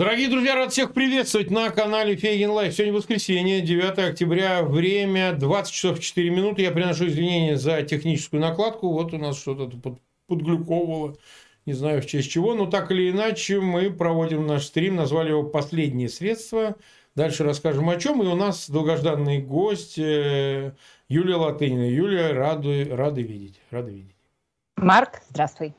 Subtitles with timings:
[0.00, 2.72] Дорогие друзья, рад всех приветствовать на канале Фейгин Live.
[2.72, 6.62] Сегодня воскресенье, 9 октября, время 20 часов 4 минуты.
[6.62, 8.88] Я приношу извинения за техническую накладку.
[8.94, 11.18] Вот у нас что-то под, подглюковывало,
[11.66, 12.54] не знаю в честь чего.
[12.54, 16.76] Но так или иначе мы проводим наш стрим, назвали его «Последние средства».
[17.14, 18.22] Дальше расскажем о чем.
[18.22, 20.72] И у нас долгожданный гость э,
[21.10, 21.90] Юлия Латынина.
[21.90, 23.60] Юлия, рады, рады видеть.
[23.70, 24.16] Рады видеть.
[24.78, 25.74] Марк, здравствуй.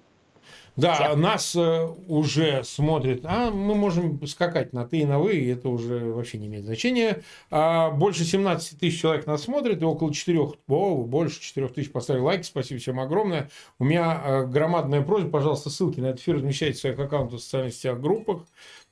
[0.82, 1.22] Да, Всем.
[1.22, 5.70] нас э, уже смотрят, а мы можем скакать на ты и на вы, и это
[5.70, 7.22] уже вообще не имеет значения.
[7.52, 12.24] А, больше 17 тысяч человек нас смотрят, и около 4, о, больше 4 тысяч поставили
[12.24, 13.52] лайки, спасибо всем огромное.
[13.78, 17.44] У меня э, громадная просьба, пожалуйста, ссылки на этот эфир размещайте в своих аккаунтах в
[17.44, 18.48] социальных сетях, группах.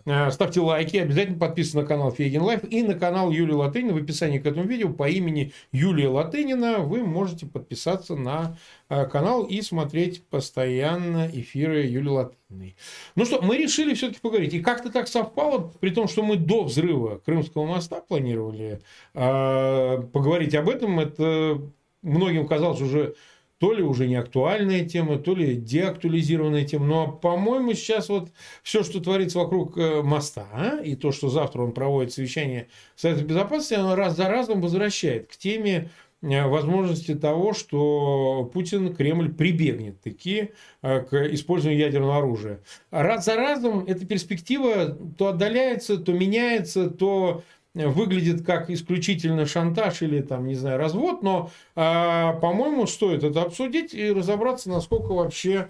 [0.09, 3.93] Э, ставьте лайки, обязательно подписывайтесь на канал Фейгин Live и на канал Юлии Латынина.
[3.93, 8.57] В описании к этому видео по имени Юлия Латынина вы можете подписаться на
[8.89, 12.75] э, канал и смотреть постоянно эфиры Юлии Латыниной.
[13.15, 14.55] Ну что, мы решили все-таки поговорить.
[14.55, 18.81] И как-то так совпало, при том, что мы до взрыва Крымского моста планировали
[19.13, 20.99] э, поговорить об этом.
[20.99, 21.61] Это
[22.01, 23.13] многим казалось уже
[23.59, 26.85] то ли уже не актуальная тема, то ли деактуализированная тема.
[26.85, 28.29] Но, по-моему, сейчас вот
[28.63, 33.23] все, что творится вокруг э, моста, а, и то, что завтра он проводит совещание Совета
[33.23, 35.89] Безопасности, оно раз за разом возвращает к теме
[36.21, 40.51] э, возможности того, что Путин, Кремль прибегнет таки
[40.81, 42.61] э, к использованию ядерного оружия.
[42.91, 50.21] Раз за разом эта перспектива то отдаляется, то меняется, то выглядит как исключительно шантаж или
[50.21, 55.69] там, не знаю, развод, но, а, по-моему, стоит это обсудить и разобраться, насколько вообще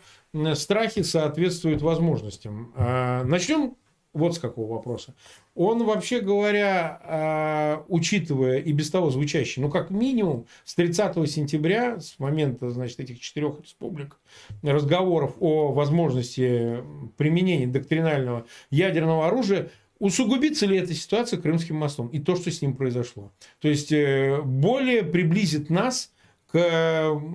[0.53, 2.73] страхи соответствуют возможностям.
[2.75, 3.75] А, начнем
[4.13, 5.13] вот с какого вопроса.
[5.55, 11.99] Он, вообще говоря, а, учитывая и без того звучащий, ну, как минимум, с 30 сентября,
[11.99, 14.17] с момента, значит, этих четырех республик,
[14.63, 16.83] разговоров о возможности
[17.17, 19.69] применения доктринального ядерного оружия,
[19.99, 23.31] Усугубится ли эта ситуация Крымским мостом и то, что с ним произошло?
[23.59, 26.11] То есть, э, более приблизит нас
[26.51, 26.57] к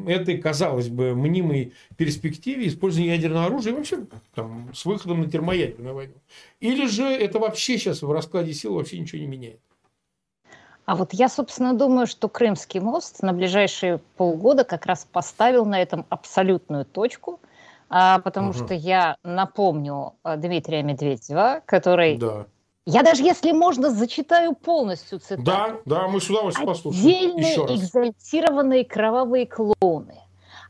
[0.09, 5.95] этой, казалось бы, мнимой перспективе использования ядерного оружия и вообще там, с выходом на термоядерную
[5.95, 6.15] войну.
[6.61, 9.61] Или же это вообще сейчас в раскладе сил вообще ничего не меняет?
[10.87, 15.81] А вот я, собственно, думаю, что Крымский мост на ближайшие полгода как раз поставил на
[15.81, 17.41] этом абсолютную точку,
[17.89, 18.59] а, потому угу.
[18.59, 22.47] что я напомню э, Дмитрия Медведева, который да.
[22.87, 25.43] Я даже, если можно, зачитаю полностью цитату.
[25.43, 27.06] Да, да, мы с удовольствием послушаем.
[27.06, 30.19] Отдельные экзальтированные кровавые клоуны,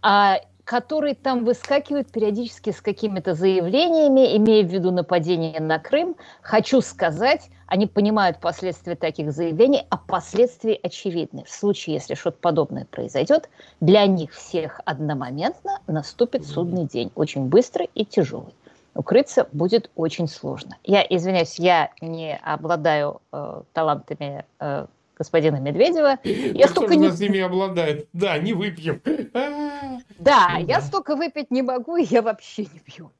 [0.01, 6.15] а, которые там выскакивают периодически с какими-то заявлениями, имея в виду нападение на Крым.
[6.41, 11.43] Хочу сказать, они понимают последствия таких заявлений, а последствия очевидны.
[11.43, 13.49] В случае, если что-то подобное произойдет,
[13.81, 18.55] для них всех одномоментно наступит судный день, очень быстрый и тяжелый
[18.95, 20.77] укрыться будет очень сложно.
[20.85, 26.19] Я извиняюсь, я не обладаю э, талантами э, господина Медведева.
[26.25, 27.11] Я столько не...
[27.11, 28.09] с ними обладает?
[28.13, 29.01] Да, не выпьем.
[30.19, 33.11] Да, я столько выпить не могу, я вообще не пью.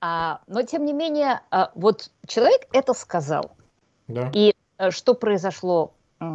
[0.00, 3.52] А, но, тем не менее, а, вот человек это сказал.
[4.06, 4.30] Да.
[4.32, 5.94] И а, что произошло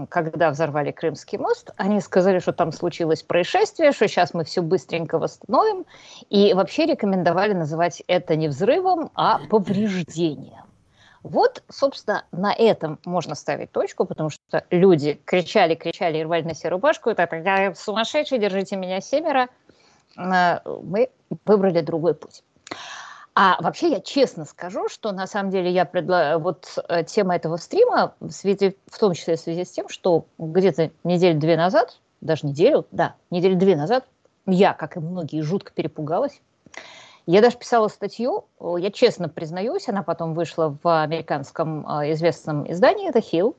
[0.10, 5.20] когда взорвали Крымский мост, они сказали, что там случилось происшествие, что сейчас мы все быстренько
[5.20, 5.86] восстановим,
[6.30, 10.64] и вообще рекомендовали называть это не взрывом, а повреждением.
[11.22, 16.54] Вот, собственно, на этом можно ставить точку, потому что люди кричали, кричали и рвали на
[16.54, 19.48] себе рубашку, это я сумасшедший, держите меня семеро.
[20.18, 21.10] А, мы
[21.46, 22.44] выбрали другой путь.
[23.36, 27.58] А вообще я честно скажу, что на самом деле я предлагаю, вот э, тема этого
[27.58, 32.46] стрима, в, связи, в том числе в связи с тем, что где-то неделю-две назад, даже
[32.46, 34.06] неделю, да, неделю-две назад,
[34.46, 36.42] я, как и многие, жутко перепугалась.
[37.26, 43.10] Я даже писала статью, я честно признаюсь, она потом вышла в американском э, известном издании,
[43.10, 43.56] это Hill,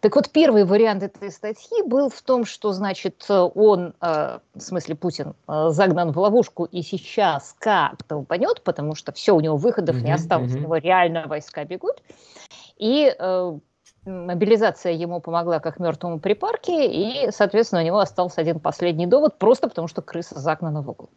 [0.00, 4.94] так вот, первый вариант этой статьи был в том, что, значит, он, э, в смысле
[4.94, 9.96] Путин, э, загнан в ловушку и сейчас как-то упадет, потому что все, у него выходов
[9.96, 10.58] mm-hmm, не осталось, mm-hmm.
[10.58, 12.02] у него реально войска бегут.
[12.78, 13.58] И э,
[14.06, 19.68] мобилизация ему помогла как мертвому припарке, и, соответственно, у него остался один последний довод, просто
[19.68, 21.10] потому что крыса загнана в угол.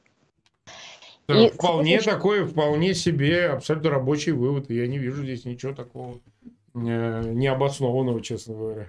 [1.30, 4.70] И, вполне такой, вполне себе абсолютно рабочий вывод.
[4.70, 6.20] Я не вижу здесь ничего такого
[6.74, 8.88] необоснованного, честно говоря.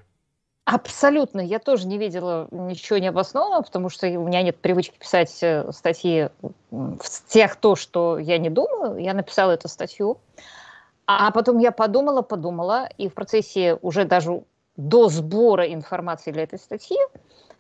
[0.65, 1.41] Абсолютно.
[1.41, 6.31] Я тоже не видела ничего необоснованного, потому что у меня нет привычки писать э, статьи
[6.71, 8.97] в тех то, что я не думаю.
[8.97, 10.19] Я написала эту статью.
[11.07, 14.43] А потом я подумала, подумала, и в процессе уже даже
[14.77, 16.97] до сбора информации для этой статьи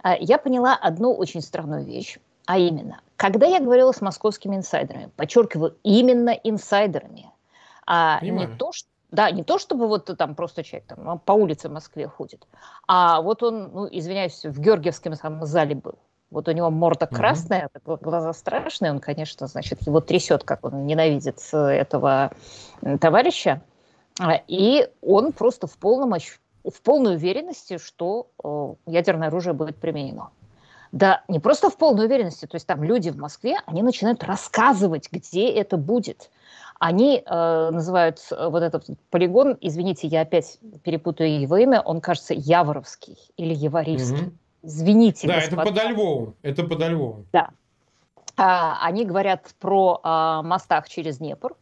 [0.02, 2.18] э, я поняла одну очень странную вещь.
[2.46, 7.30] А именно, когда я говорила с московскими инсайдерами, подчеркиваю, именно инсайдерами,
[7.86, 8.48] а Понимаю.
[8.48, 11.72] не то, что Да, не то чтобы вот там просто человек там по улице в
[11.72, 12.48] Москве ходит,
[12.88, 15.94] а вот он, ну, извиняюсь, в Георгиевском самом зале был.
[16.30, 17.98] Вот у него морда красная, mm-hmm.
[18.02, 22.32] глаза страшные, он, конечно, значит, его трясет, как он ненавидит э, этого
[23.00, 23.62] товарища.
[24.18, 26.12] А, и он просто в, полном,
[26.64, 28.26] в полной уверенности, что
[28.84, 30.30] ядерное оружие будет применено.
[30.94, 35.10] Да, не просто в полной уверенности, то есть там люди в Москве, они начинают рассказывать,
[35.10, 36.30] где это будет.
[36.78, 42.32] Они э, называют э, вот этот полигон, извините, я опять перепутаю его имя, он, кажется,
[42.32, 44.26] Яворовский или Яворивский.
[44.26, 44.32] Mm-hmm.
[44.62, 45.26] Извините.
[45.26, 45.62] Да, господа.
[45.62, 46.34] это подо Львовом.
[46.42, 47.26] Это подо Львовом.
[47.32, 47.50] Да.
[48.36, 51.56] А, они говорят про а, мостах через Днепр.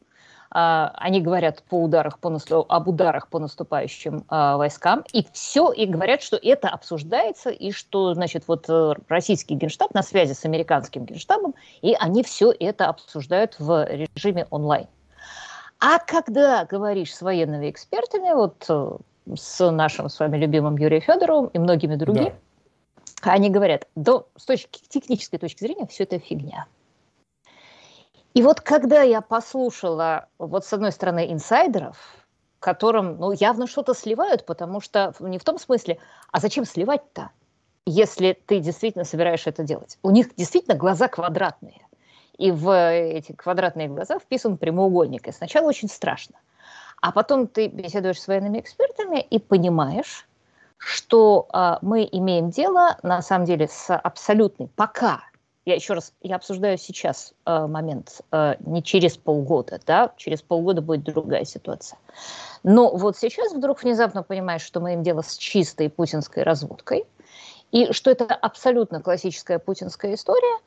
[0.55, 2.71] А, они говорят по ударах, по наступ...
[2.71, 5.03] об ударах по наступающим а, войскам.
[5.13, 10.03] И все, и говорят, что это обсуждается, и что, значит, вот э, российский генштаб на
[10.03, 14.89] связи с американским генштабом, и они все это обсуждают в режиме онлайн.
[15.81, 18.97] А когда говоришь с военными экспертами, вот э,
[19.35, 22.35] с нашим с вами любимым Юрием Федоровым и многими другими,
[23.23, 26.67] да они говорят, до, с точки, технической точки зрения все это фигня.
[28.35, 31.97] И вот когда я послушала, вот с одной стороны, инсайдеров,
[32.61, 35.99] которым ну, явно что-то сливают, потому что не в том смысле,
[36.31, 37.31] а зачем сливать-то,
[37.85, 39.99] если ты действительно собираешься это делать?
[40.03, 41.87] У них действительно глаза квадратные.
[42.39, 45.29] И в эти квадратные глаза вписан прямоугольник.
[45.29, 46.37] И сначала очень страшно.
[47.01, 50.27] А потом ты беседуешь с военными экспертами и понимаешь,
[50.79, 55.23] что э, мы имеем дело, на самом деле, с абсолютной, пока,
[55.65, 60.83] я еще раз, я обсуждаю сейчас э, момент, э, не через полгода, да, через полгода
[60.83, 61.99] будет другая ситуация.
[62.63, 67.07] Но вот сейчас вдруг внезапно понимаешь, что мы имеем дело с чистой путинской разводкой,
[67.71, 70.59] и что это абсолютно классическая путинская история,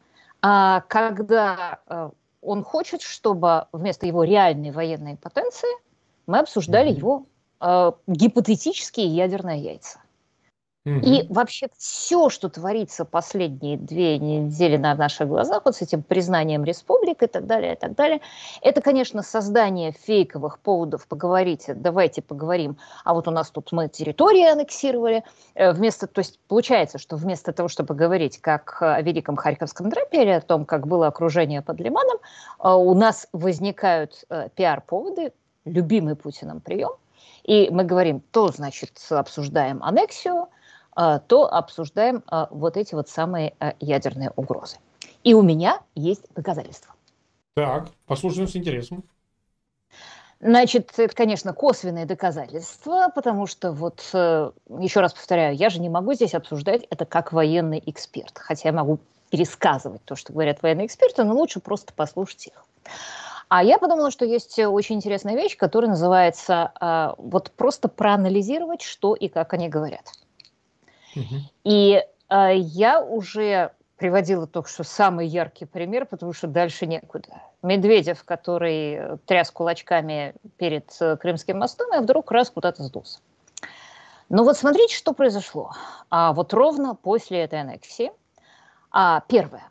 [0.42, 2.12] а, когда а,
[2.42, 5.70] он хочет, чтобы вместо его реальной военной потенции
[6.26, 7.26] мы обсуждали его
[7.60, 10.00] а, гипотетические ядерные яйца.
[10.86, 16.64] И вообще все, что творится последние две недели на наших глазах, вот с этим признанием
[16.64, 18.22] республик и так далее, и так далее,
[18.62, 24.46] это, конечно, создание фейковых поводов поговорить, давайте поговорим, а вот у нас тут мы территории
[24.46, 25.24] аннексировали,
[25.56, 30.22] э, вместо, то есть получается, что вместо того, чтобы говорить как о Великом Харьковском драпе
[30.22, 32.18] или о том, как было окружение под Лиманом,
[32.60, 35.34] э, у нас возникают э, пиар-поводы,
[35.66, 36.92] любимый Путиным прием,
[37.44, 40.48] и мы говорим, то, значит, обсуждаем аннексию,
[40.96, 44.78] то обсуждаем а, вот эти вот самые а, ядерные угрозы.
[45.24, 46.94] И у меня есть доказательства.
[47.54, 49.04] Так, послушаем с интересом.
[50.40, 55.90] Значит, это, конечно, косвенные доказательства, потому что, вот, э, еще раз повторяю, я же не
[55.90, 59.00] могу здесь обсуждать это как военный эксперт, хотя я могу
[59.30, 62.66] пересказывать то, что говорят военные эксперты, но лучше просто послушать их.
[63.48, 69.28] А я подумала, что есть очень интересная вещь, которая называется вот просто проанализировать, что и
[69.30, 70.06] как они говорят.
[71.64, 77.42] И э, я уже приводила только что самый яркий пример, потому что дальше некуда.
[77.62, 83.20] Медведев, который тряс кулачками перед э, Крымским мостом, и вдруг раз куда-то сдулся.
[84.30, 85.72] Но вот смотрите, что произошло.
[86.10, 88.12] А вот ровно после этой аннексии.
[88.92, 89.70] А, первое.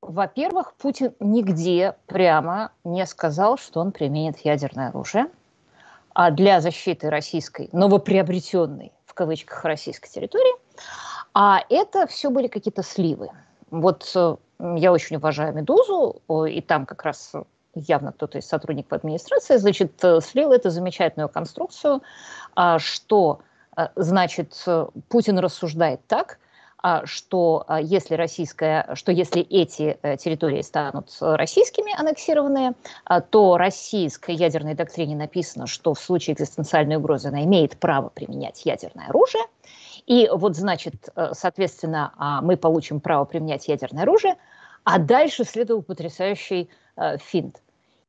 [0.00, 5.26] Во-первых, Путин нигде прямо не сказал, что он применит ядерное оружие
[6.14, 10.54] а для защиты российской новоприобретенной в кавычках российской территории,
[11.34, 13.28] а это все были какие-то сливы.
[13.70, 14.36] Вот э,
[14.76, 17.32] я очень уважаю «Медузу», и там как раз
[17.74, 22.02] явно кто-то из сотрудников администрации, значит, э, слил эту замечательную конструкцию,
[22.54, 23.40] а, что,
[23.76, 24.54] э, значит,
[25.10, 26.38] Путин рассуждает так,
[27.04, 32.72] что если, российская, что если эти территории станут российскими аннексированные,
[33.30, 39.06] то российской ядерной доктрине написано, что в случае экзистенциальной угрозы она имеет право применять ядерное
[39.06, 39.44] оружие.
[40.06, 44.36] И вот, значит, э, соответственно, а, мы получим право применять ядерное оружие,
[44.84, 47.62] а дальше следовал потрясающий э, финт.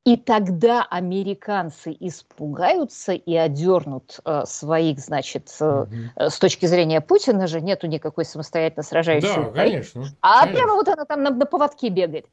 [0.06, 6.30] И тогда американцы испугаются и одернут э, своих, значит, э, угу.
[6.30, 9.44] с точки зрения Путина же нету никакой самостоятельно сражающей.
[9.44, 10.06] Да, конечно.
[10.20, 10.58] А конечно.
[10.58, 12.26] прямо вот она там на, на поводке бегает.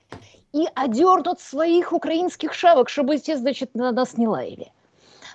[0.52, 4.72] И одернут своих украинских шавок, чтобы те, значит, на нас не лаяли.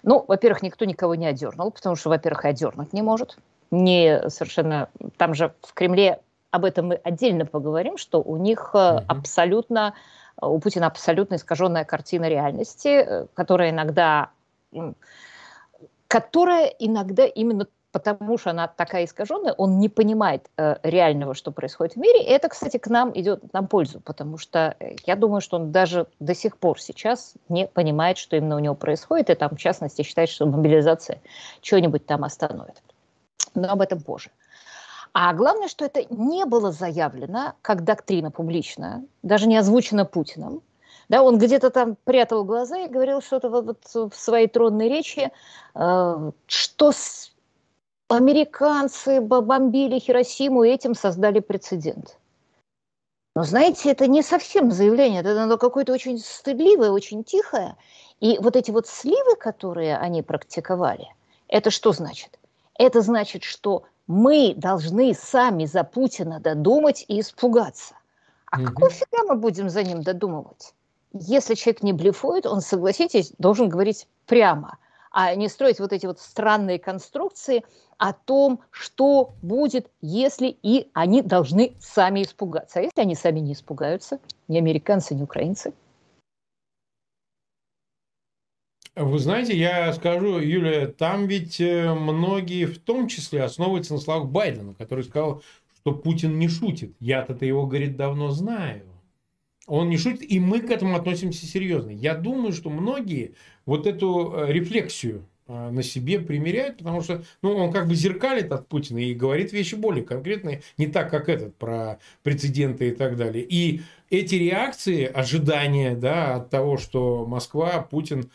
[0.03, 3.37] Ну, во-первых, никто никого не одернул, потому что, во-первых, одернуть не может.
[3.71, 4.89] Не совершенно...
[5.15, 6.19] Там же в Кремле
[6.51, 9.03] об этом мы отдельно поговорим, что у них угу.
[9.07, 9.93] абсолютно
[10.41, 14.29] у Путина абсолютно искаженная картина реальности, э, которая иногда,
[16.07, 21.93] которая иногда именно потому что она такая искаженная, он не понимает э, реального, что происходит
[21.93, 22.23] в мире.
[22.23, 25.71] И это, кстати, к нам идет на пользу, потому что э, я думаю, что он
[25.71, 29.59] даже до сих пор сейчас не понимает, что именно у него происходит, и там, в
[29.59, 31.21] частности, считает, что мобилизация
[31.61, 32.83] что-нибудь там остановит.
[33.53, 34.29] Но об этом позже.
[35.17, 40.61] А главное, что это не было заявлено как доктрина публичная, даже не озвучено Путиным.
[41.07, 45.31] Да, он где-то там прятал глаза и говорил что-то вот, вот в своей тронной речи,
[45.73, 47.31] э, что с
[48.09, 52.17] американцы бомбили Хиросиму и этим создали прецедент.
[53.37, 57.77] Но знаете, это не совсем заявление, это оно какое-то очень стыдливое, очень тихое.
[58.19, 61.07] И вот эти вот сливы, которые они практиковали,
[61.47, 62.37] это что значит?
[62.77, 67.95] Это значит, что мы должны сами за Путина додумать и испугаться.
[68.51, 68.67] А угу.
[68.67, 70.73] какого фига мы будем за ним додумывать?
[71.13, 74.77] Если человек не блефует, он, согласитесь, должен говорить прямо,
[75.11, 77.63] а не строить вот эти вот странные конструкции–
[77.97, 82.79] о том, что будет, если и они должны сами испугаться.
[82.79, 85.73] А если они сами не испугаются, ни американцы, ни украинцы?
[88.95, 94.29] Вы знаете, я скажу, Юлия, там ведь э, многие, в том числе, основываются на словах
[94.29, 95.43] Байдена, который сказал,
[95.75, 96.95] что Путин не шутит.
[97.01, 98.83] Я-то его, говорит, давно знаю.
[99.67, 101.89] Он не шутит, и мы к этому относимся серьезно.
[101.89, 103.35] Я думаю, что многие
[103.65, 108.51] вот эту э, рефлексию а, на себе примеряет, потому что ну, он как бы зеркалит
[108.51, 113.15] от Путина и говорит вещи более конкретные, не так, как этот, про прецеденты и так
[113.15, 113.45] далее.
[113.47, 113.81] И
[114.19, 118.29] эти реакции, ожидания да, от того, что Москва, Путин,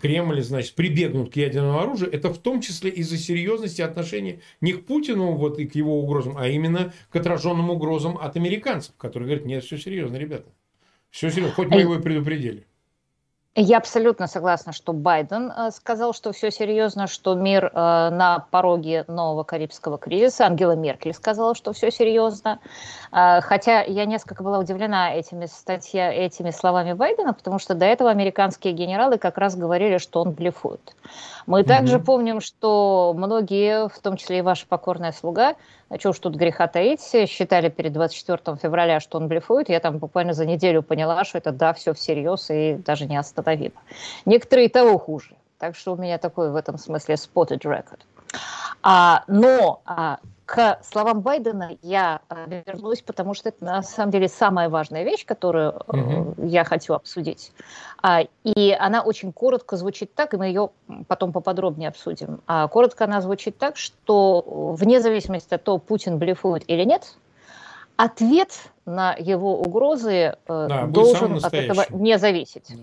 [0.00, 4.86] Кремль, значит, прибегнут к ядерному оружию, это в том числе из-за серьезности отношений не к
[4.86, 9.46] Путину вот, и к его угрозам, а именно к отраженным угрозам от американцев, которые говорят,
[9.46, 10.50] нет, все серьезно, ребята.
[11.10, 12.66] Все серьезно, хоть мы его и предупредили.
[13.56, 19.04] Я абсолютно согласна, что Байден э, сказал, что все серьезно, что мир э, на пороге
[19.08, 20.46] нового карибского кризиса.
[20.46, 22.60] Ангела Меркель сказала, что все серьезно.
[23.10, 28.10] Э, хотя я несколько была удивлена этими, статья, этими словами Байдена, потому что до этого
[28.10, 30.94] американские генералы как раз говорили, что он блефует.
[31.46, 31.66] Мы mm-hmm.
[31.66, 35.56] также помним, что многие, в том числе и ваша покорная слуга,
[35.90, 39.68] а что уж тут греха таить, считали перед 24 февраля, что он блефует.
[39.68, 43.74] Я там буквально за неделю поняла, что это да, все всерьез и даже не остановимо.
[44.24, 45.34] Некоторые того хуже.
[45.58, 48.00] Так что у меня такой в этом смысле spotted record.
[48.82, 50.20] А, но а,
[50.50, 55.24] к словам Байдена я э, вернусь, потому что это на самом деле самая важная вещь,
[55.24, 56.34] которую угу.
[56.44, 57.52] я хочу обсудить.
[58.02, 60.70] А, и она очень коротко звучит так, и мы ее
[61.06, 62.40] потом поподробнее обсудим.
[62.48, 67.14] А коротко она звучит так, что вне зависимости от того, Путин блефует или нет,
[67.94, 68.50] ответ
[68.86, 72.66] на его угрозы э, да, должен от этого не зависеть.
[72.70, 72.82] Да.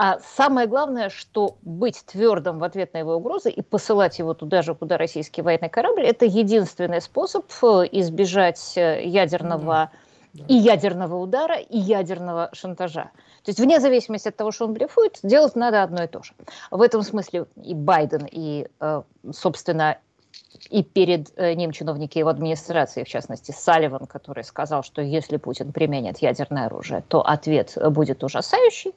[0.00, 4.62] А самое главное, что быть твердым в ответ на его угрозы и посылать его туда
[4.62, 9.90] же, куда российский военный корабль, это единственный способ э, избежать э, ядерного
[10.34, 10.44] да.
[10.46, 13.10] и ядерного удара, и ядерного шантажа.
[13.42, 16.32] То есть вне зависимости от того, что он блефует, делать надо одно и то же.
[16.70, 19.02] В этом смысле и Байден, и, э,
[19.32, 19.98] собственно,
[20.70, 25.72] и перед э, ним чиновники его администрации, в частности Салливан, который сказал, что если Путин
[25.72, 28.94] применит ядерное оружие, то ответ будет ужасающий.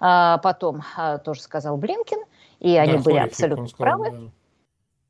[0.00, 2.18] А потом а, тоже сказал Блинкин,
[2.60, 4.30] и они да, были абсолютно сказал, правы.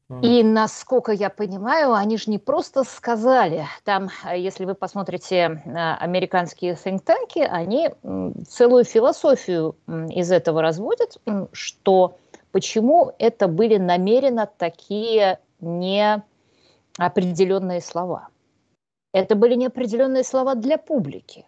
[0.08, 0.18] Да.
[0.20, 5.62] И насколько я понимаю, они же не просто сказали, там, если вы посмотрите
[6.00, 7.90] американские think танки, они
[8.46, 9.76] целую философию
[10.10, 11.16] из этого разводят,
[11.52, 12.18] что
[12.50, 18.28] почему это были намеренно такие неопределенные слова.
[19.12, 21.44] Это были неопределенные слова для публики.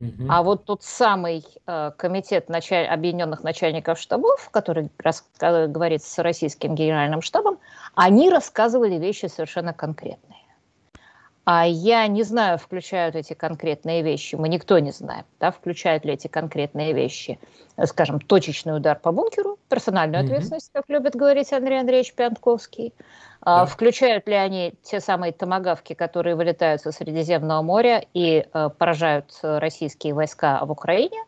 [0.00, 0.26] Угу.
[0.28, 2.86] А вот тот самый э, комитет началь...
[2.86, 5.28] объединенных начальников штабов, который рас...
[5.40, 7.58] говорит с российским генеральным штабом,
[7.94, 10.37] они рассказывали вещи совершенно конкретные.
[11.50, 16.12] А я не знаю, включают эти конкретные вещи, мы никто не знаем, да, включают ли
[16.12, 17.38] эти конкретные вещи,
[17.86, 20.26] скажем, точечный удар по бункеру, персональную mm-hmm.
[20.26, 22.92] ответственность, как любит говорить Андрей Андреевич Пянтковский,
[23.40, 23.64] да.
[23.64, 30.12] Включают ли они те самые томогавки, которые вылетают со Средиземного моря и э, поражают российские
[30.12, 31.24] войска в Украине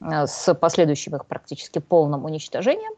[0.00, 2.94] э, с последующим их практически полным уничтожением?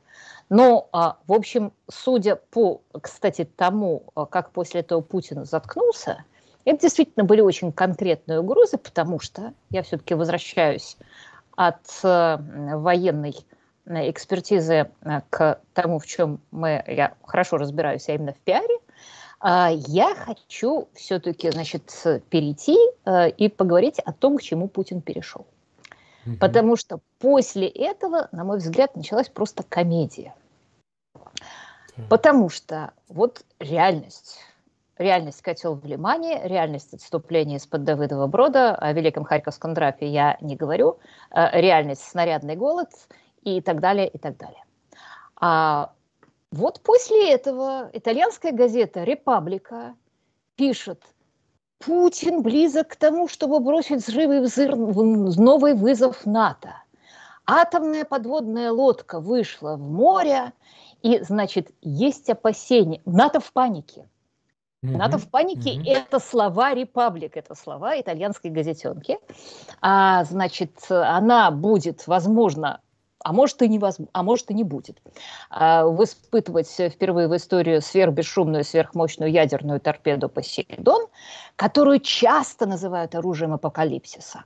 [0.49, 6.25] Но, а, в общем, судя по, кстати, тому, э, как после этого Путин заткнулся,
[6.65, 10.97] это действительно были очень конкретные угрозы, потому что я все-таки возвращаюсь
[11.57, 13.35] от военной
[13.87, 18.79] экспертизы э, к тому, в чем мы, я хорошо разбираюсь, а именно в пиаре,
[19.41, 21.91] а, я хочу все-таки, значит,
[22.29, 25.47] перейти э, и поговорить о том, к чему Путин перешел.
[26.27, 26.37] Угу.
[26.37, 30.35] Потому что после этого, на мой взгляд, началась просто комедия.
[32.09, 34.39] Потому что вот реальность.
[34.99, 40.55] Реальность котел в Лимане, реальность отступления из-под Давыдова Брода, о Великом Харьковском драпе я не
[40.55, 40.99] говорю,
[41.31, 42.91] э, реальность снарядный голод
[43.43, 44.65] и так далее, и так далее.
[45.37, 45.93] А
[46.51, 49.95] вот после этого итальянская газета «Репаблика»
[50.57, 51.03] пишет,
[51.79, 56.77] Путин близок к тому, чтобы бросить взрывы в новый вызов НАТО.
[57.45, 60.53] Атомная подводная лодка вышла в море,
[61.03, 63.01] и, значит, есть опасения.
[63.05, 64.09] НАТО в панике.
[64.85, 64.97] Mm-hmm.
[64.97, 65.93] НАТО в панике mm-hmm.
[65.93, 69.19] это слова Репаблик, это слова итальянской газетенки.
[69.81, 72.81] А, значит, она будет, возможно,
[73.25, 73.99] а может и не, воз...
[74.13, 75.01] а может и не будет,
[75.51, 81.07] а, испытывать впервые в истории сверхбесшумную, сверхмощную ядерную торпеду «Посейдон»,
[81.55, 84.45] которую часто называют оружием апокалипсиса.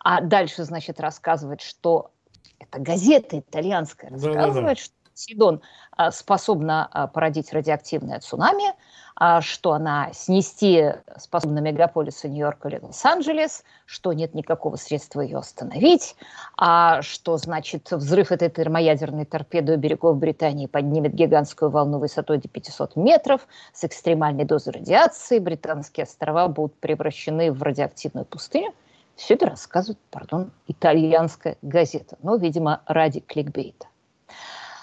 [0.00, 2.10] А дальше, значит, рассказывать, что
[2.58, 4.76] это газета итальянская рассказывает, да, да, да.
[4.76, 8.74] что Посейдон а, способна а, породить радиоактивное цунами,
[9.14, 16.16] а, что она снести способна мегаполисы Нью-Йорк или Лос-Анджелес, что нет никакого средства ее остановить,
[16.58, 22.48] а что значит взрыв этой термоядерной торпеды у берегов Британии поднимет гигантскую волну высотой до
[22.48, 28.74] 500 метров с экстремальной дозой радиации, британские острова будут превращены в радиоактивную пустыню.
[29.14, 33.86] Все это рассказывает, пардон, итальянская газета, но, видимо, ради кликбейта.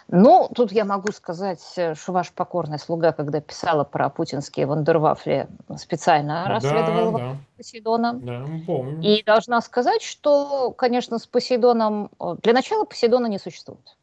[0.10, 5.48] Ну, тут я могу сказать, э, что ваш покорный слуга, когда писала про путинские вандервафли,
[5.78, 7.38] специально расследовала да, да.
[7.58, 8.14] Посейдона.
[8.14, 9.02] Да, помню.
[9.02, 12.12] И должна сказать, что, конечно, с Посейдоном...
[12.42, 13.98] Для начала Посейдона не существует.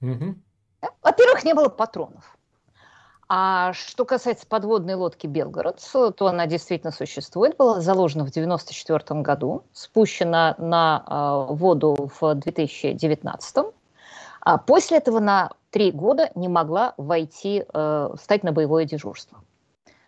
[0.00, 0.34] Угу.
[1.02, 2.36] Во-первых, не было патронов.
[3.30, 9.64] А что касается подводной лодки «Белгород», то она действительно существует, была заложена в 1994 году,
[9.74, 13.66] спущена на э, воду в 2019
[14.48, 19.44] а после этого на три года не могла войти, э, стать на боевое дежурство.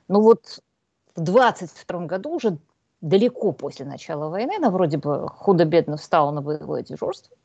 [0.08, 0.60] Ну вот
[1.14, 2.56] в 22 году, уже
[3.02, 7.36] далеко после начала войны, она вроде бы худо-бедно встала на боевое дежурство.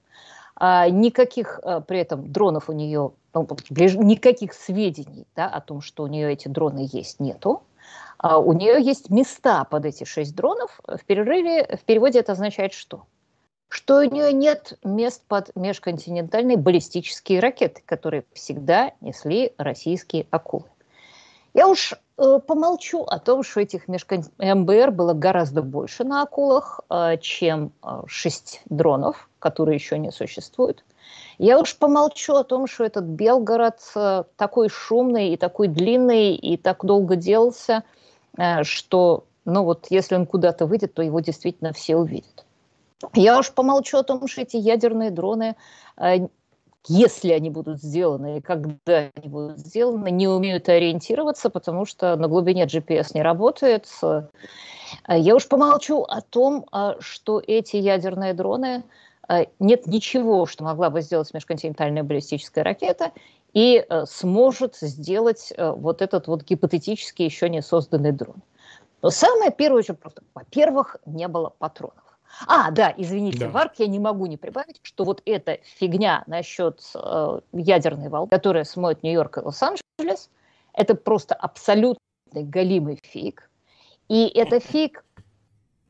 [0.55, 6.03] А никаких а, при этом дронов у нее, ну, никаких сведений да, о том, что
[6.03, 7.63] у нее эти дроны есть, нету.
[8.17, 10.79] А у нее есть места под эти шесть дронов.
[10.87, 13.03] В перерыве, в переводе это означает что?
[13.69, 20.65] Что у нее нет мест под межконтинентальные баллистические ракеты, которые всегда несли российские акулы.
[21.53, 24.25] Я уж э, помолчу о том, что этих межкон...
[24.39, 30.83] МБР было гораздо больше на акулах, э, чем э, шесть дронов, которые еще не существуют.
[31.37, 36.57] Я уж помолчу о том, что этот Белгород э, такой шумный и такой длинный и
[36.57, 37.83] так долго делался,
[38.37, 42.44] э, что, ну вот, если он куда-то выйдет, то его действительно все увидят.
[43.13, 45.55] Я уж помолчу о том, что эти ядерные дроны,
[45.97, 46.27] э,
[46.87, 52.27] если они будут сделаны и когда они будут сделаны, не умеют ориентироваться, потому что на
[52.27, 53.87] глубине GPS не работает.
[55.07, 58.83] Я уж помолчу о том, э, что эти ядерные дроны
[59.27, 63.11] э, нет ничего, что могла бы сделать межконтинентальная баллистическая ракета,
[63.53, 68.35] и сможет сделать вот этот вот гипотетически еще не созданный дрон.
[69.01, 72.04] Но самое первое, что просто, во-первых, не было патронов.
[72.47, 73.49] А, да, извините, да.
[73.49, 78.65] Варк, я не могу не прибавить, что вот эта фигня насчет э, ядерной волны, которая
[78.65, 80.29] смоет Нью-Йорк и Лос-Анджелес,
[80.73, 81.99] это просто абсолютно
[82.33, 83.49] галимый фейк.
[84.09, 85.03] И это фейк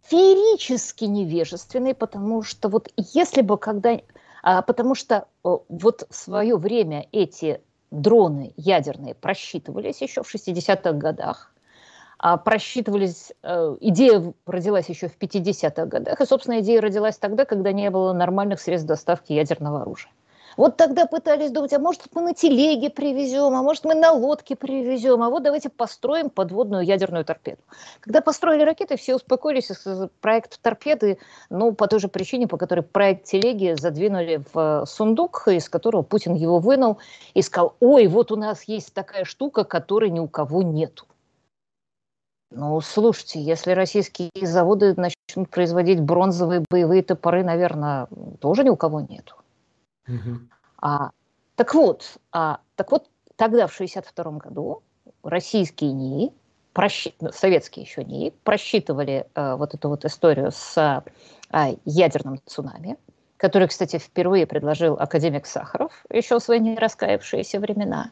[0.03, 3.99] феерически невежественный, потому что вот если бы когда...
[4.43, 10.91] А, потому что э, вот в свое время эти дроны ядерные просчитывались еще в 60-х
[10.93, 11.54] годах, а,
[12.37, 17.89] просчитывались, э, идея родилась еще в 50-х годах, и, собственно, идея родилась тогда, когда не
[17.91, 20.11] было нормальных средств доставки ядерного оружия.
[20.57, 24.55] Вот тогда пытались думать, а может мы на телеге привезем, а может мы на лодке
[24.55, 27.61] привезем, а вот давайте построим подводную ядерную торпеду.
[27.99, 29.69] Когда построили ракеты, все успокоились,
[30.21, 35.69] проект торпеды, ну, по той же причине, по которой проект телеги задвинули в сундук, из
[35.69, 36.99] которого Путин его вынул
[37.33, 41.05] и сказал, ой, вот у нас есть такая штука, которой ни у кого нету.
[42.51, 48.07] Ну, слушайте, если российские заводы начнут производить бронзовые боевые топоры, наверное,
[48.39, 49.35] тоже ни у кого нету.
[50.07, 50.39] Угу.
[50.81, 51.09] А,
[51.55, 54.83] так вот, а, так вот, тогда, в 1962 году,
[55.23, 56.33] российские НИИ,
[56.73, 57.15] просчит...
[57.19, 61.03] Ну, советские еще НИИ, просчитывали а, вот эту вот историю с а,
[61.85, 62.97] ядерным цунами,
[63.37, 68.11] который, кстати, впервые предложил академик Сахаров еще в свои не раскаявшиеся времена.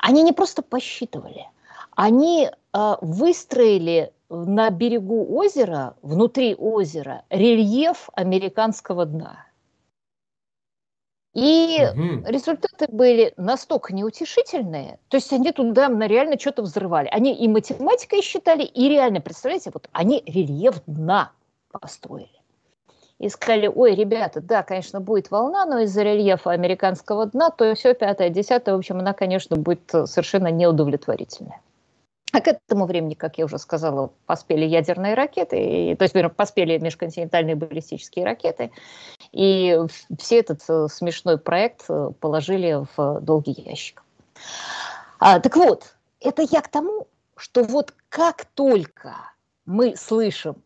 [0.00, 1.46] Они не просто посчитывали–
[2.00, 9.44] они э, выстроили на берегу озера, внутри озера, рельеф американского дна.
[11.34, 12.26] И угу.
[12.26, 17.08] результаты были настолько неутешительные, то есть они туда реально что-то взрывали.
[17.08, 21.32] Они и математикой считали, и реально, представляете, вот они рельеф дна
[21.70, 22.30] построили.
[23.18, 27.92] И сказали, ой, ребята, да, конечно, будет волна, но из-за рельефа американского дна, то все
[27.92, 31.60] пятое, десятое, в общем, она, конечно, будет совершенно неудовлетворительная.
[32.32, 36.78] А к этому времени, как я уже сказала, поспели ядерные ракеты, и, то есть поспели
[36.78, 38.70] межконтинентальные баллистические ракеты,
[39.32, 39.78] и
[40.18, 44.02] все этот э, смешной проект э, положили в долгий ящик.
[45.18, 49.16] А, так вот, это я к тому, что вот как только
[49.66, 50.62] мы слышим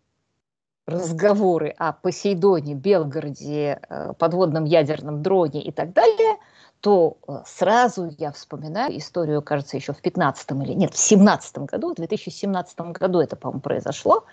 [0.87, 6.37] разговоры о Посейдоне, Белгороде, э, подводном ядерном дроне и так далее–
[6.85, 11.92] то э, сразу я вспоминаю историю, кажется, еще в 15 или нет, в 17 году,
[11.92, 14.25] в 2017 году это, по-моему, произошло,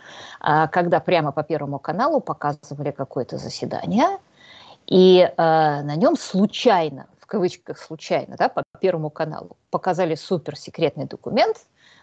[0.41, 4.19] а, когда прямо по Первому каналу показывали какое-то заседание,
[4.85, 11.55] и э, на нем случайно, в кавычках случайно, да, по Первому каналу показали суперсекретный документ,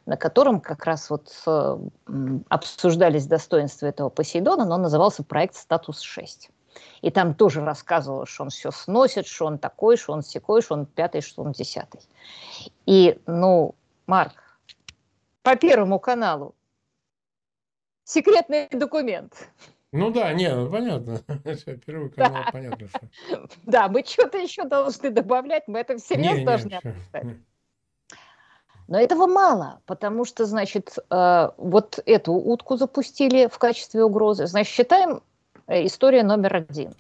[0.07, 1.79] на котором как раз вот э,
[2.49, 6.49] обсуждались достоинства этого Посейдона, но он назывался проект «Статус-6».
[7.03, 10.75] И там тоже рассказывала, что он все сносит, что он такой, что он секой, что
[10.75, 12.01] он пятый, что он десятый.
[12.87, 13.75] И, ну,
[14.07, 14.61] Марк,
[15.43, 16.55] по Первому каналу
[18.05, 19.35] секретный документ.
[19.93, 21.21] Ну да, не, ну понятно.
[21.87, 22.53] Первый канал, да.
[22.53, 22.88] понятно.
[22.88, 23.49] Что...
[23.64, 27.38] Да, мы что-то еще должны добавлять, мы это всерьез не, должны обсуждать.
[28.87, 34.47] Но этого мало, потому что, значит, э, вот эту утку запустили в качестве угрозы.
[34.47, 35.23] Значит, считаем
[35.68, 36.94] история номер один.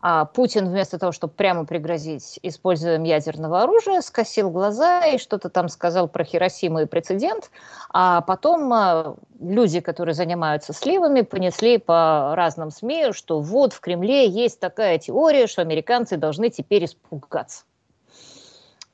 [0.00, 5.68] А Путин вместо того, чтобы прямо пригрозить использованием ядерного оружия, скосил глаза и что-то там
[5.68, 7.50] сказал про Хиросиму и прецедент,
[7.90, 14.28] а потом а, люди, которые занимаются сливами, понесли по разным СМИ, что вот в Кремле
[14.28, 17.64] есть такая теория, что американцы должны теперь испугаться.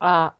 [0.00, 0.32] А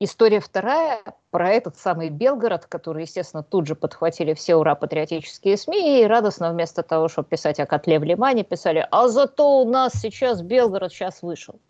[0.00, 6.02] История вторая про этот самый Белгород, который, естественно, тут же подхватили все ура патриотические СМИ
[6.02, 9.94] и радостно вместо того, чтобы писать о котле в Лимане, писали, а зато у нас
[9.94, 11.60] сейчас Белгород сейчас вышел.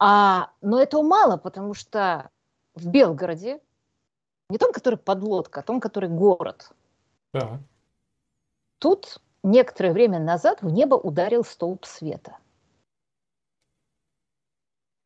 [0.00, 2.30] А, но этого мало, потому что
[2.74, 3.60] в Белгороде,
[4.50, 6.72] не том, который подлодка, а том, который город,
[7.32, 7.60] да.
[8.78, 12.36] тут некоторое время назад в небо ударил столб света.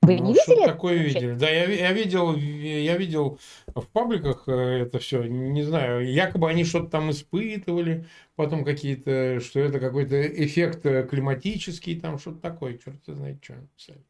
[0.07, 0.67] Вы ну, не видели?
[0.67, 1.35] такое видели?
[1.35, 5.25] Да, я, я видел, я видел в пабликах э, это все.
[5.25, 12.01] Не знаю, якобы они что-то там испытывали, потом какие-то, что это какой-то эффект э, климатический,
[12.01, 14.05] там что-то такое, черт знает, что написали.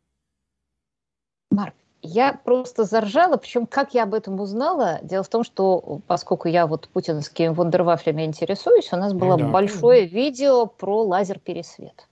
[1.50, 5.00] Марк, я просто заржала, причем как я об этом узнала?
[5.02, 9.48] Дело в том, что поскольку я вот путинскими вундервафлями интересуюсь, у нас было да.
[9.48, 12.06] большое видео про лазер-пересвет.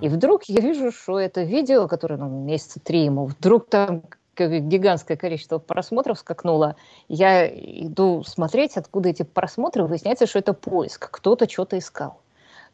[0.00, 4.02] И вдруг я вижу, что это видео, которое ну, месяца три ему, вдруг там
[4.36, 6.76] гигантское количество просмотров скакнуло.
[7.08, 9.84] Я иду смотреть, откуда эти просмотры.
[9.84, 11.10] Выясняется, что это поиск.
[11.10, 12.20] Кто-то что-то искал.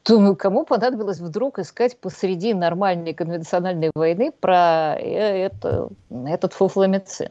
[0.05, 7.31] Думаю, кому понадобилось вдруг искать посреди нормальной конвенциональной войны про э, это, этот фуфломицин.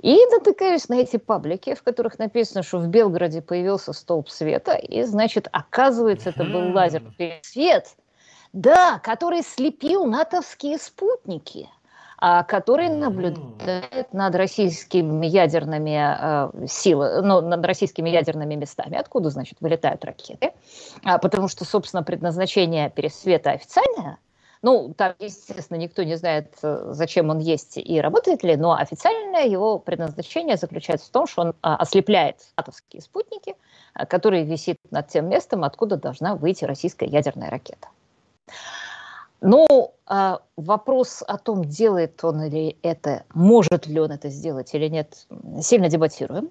[0.00, 5.02] И натыкаюсь на эти паблики, в которых написано, что в Белгороде появился столб света, и,
[5.02, 7.88] значит, оказывается, это был лазерный свет,
[8.52, 11.68] да, который слепил натовские спутники
[12.22, 15.96] а, который наблюдает над российскими ядерными
[16.62, 20.52] э, силами, ну, над российскими ядерными местами, откуда, значит, вылетают ракеты,
[21.02, 24.18] а, потому что, собственно, предназначение пересвета официальное,
[24.60, 29.46] ну, там, естественно, никто не знает, э, зачем он есть и работает ли, но официальное
[29.46, 33.54] его предназначение заключается в том, что он а, ослепляет атовские спутники,
[33.94, 37.88] а, которые висит над тем местом, откуда должна выйти российская ядерная ракета.
[39.40, 44.88] Ну, а вопрос о том, делает он или это, может ли он это сделать или
[44.88, 45.26] нет,
[45.62, 46.50] сильно дебатируем.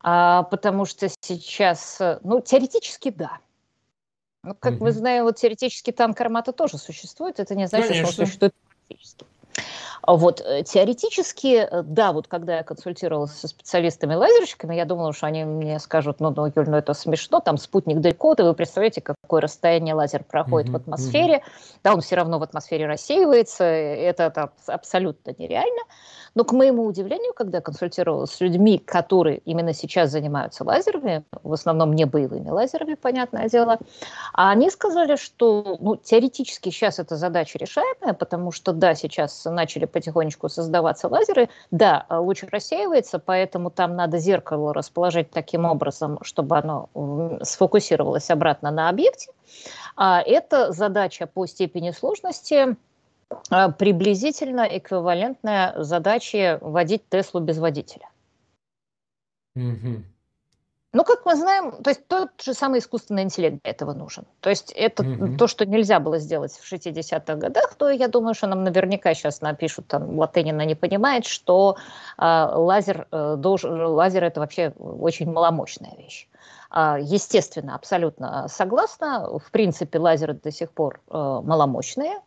[0.00, 3.38] А, потому что сейчас, ну, теоретически да.
[4.42, 4.78] Ну, как mm-hmm.
[4.80, 7.40] мы знаем, вот теоретически танк «Армата» тоже существует.
[7.40, 8.12] Это не значит, Конечно.
[8.12, 8.54] что он существует
[8.86, 9.26] практически.
[10.06, 15.44] Вот, э, теоретически, э, да, вот когда я консультировалась со специалистами-лазерщиками, я думала, что они
[15.44, 19.40] мне скажут, ну, ну, Юль, ну это смешно, там спутник далеко, и вы представляете, какое
[19.40, 20.72] расстояние лазер проходит mm-hmm.
[20.72, 21.78] в атмосфере, mm-hmm.
[21.84, 25.82] да, он все равно в атмосфере рассеивается, это, это абсолютно нереально.
[26.36, 31.54] Но, к моему удивлению, когда я консультировалась с людьми, которые именно сейчас занимаются лазерами, в
[31.54, 33.78] основном не боевыми лазерами, понятное дело,
[34.34, 40.48] они сказали, что ну, теоретически сейчас эта задача решаемая, потому что, да, сейчас начали потихонечку
[40.48, 46.88] создаваться лазеры, да, луч рассеивается, поэтому там надо зеркало расположить таким образом, чтобы оно
[47.42, 49.30] сфокусировалось обратно на объекте,
[49.96, 52.76] А это задача по степени сложности
[53.50, 58.08] а, приблизительно эквивалентная задаче водить Теслу без водителя.
[59.54, 60.04] Угу.
[60.96, 64.24] Ну, как мы знаем, то есть тот же самый искусственный интеллект для этого нужен.
[64.40, 65.36] То есть это mm-hmm.
[65.36, 69.42] то, что нельзя было сделать в 60-х годах, то я думаю, что нам наверняка сейчас
[69.42, 71.76] напишут, там, Латынина не понимает, что
[72.16, 76.28] э, лазер, э, должен, лазер это вообще очень маломощная вещь.
[76.74, 79.38] Э, естественно, абсолютно согласна.
[79.38, 82.20] В принципе, лазеры до сих пор э, маломощные.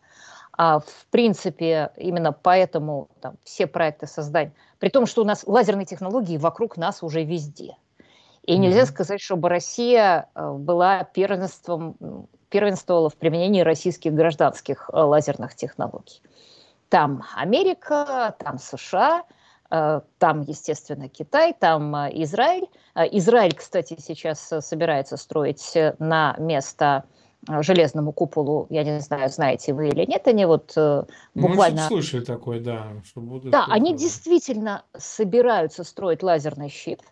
[0.56, 5.88] А в принципе, именно поэтому там, все проекты создания, при том, что у нас лазерные
[5.88, 7.76] технологии вокруг нас уже везде–
[8.44, 15.56] и нельзя сказать, чтобы Россия э, была первенством, первенствовала в применении российских гражданских э, лазерных
[15.56, 16.22] технологий.
[16.90, 19.24] Там Америка, там США,
[19.70, 22.68] э, там, естественно, Китай, там Израиль.
[22.96, 27.04] Израиль, кстати, сейчас собирается строить на место
[27.48, 30.76] железному куполу, я не знаю, знаете вы или нет, они вот
[31.34, 31.84] буквально...
[31.84, 32.88] Мы слышали такое, да.
[33.06, 37.02] Что будут да, они действительно собираются строить лазерный щит–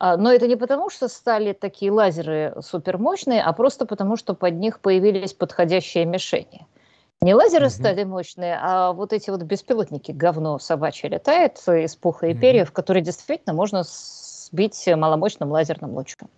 [0.00, 4.80] но это не потому, что стали такие лазеры супермощные, а просто потому, что под них
[4.80, 6.66] появились подходящие мишени.
[7.20, 7.72] Не лазеры угу.
[7.72, 12.40] стали мощные, а вот эти вот беспилотники, говно собачье летает из пуха и угу.
[12.40, 16.28] перьев, которые действительно можно сбить маломощным лазерным лучом.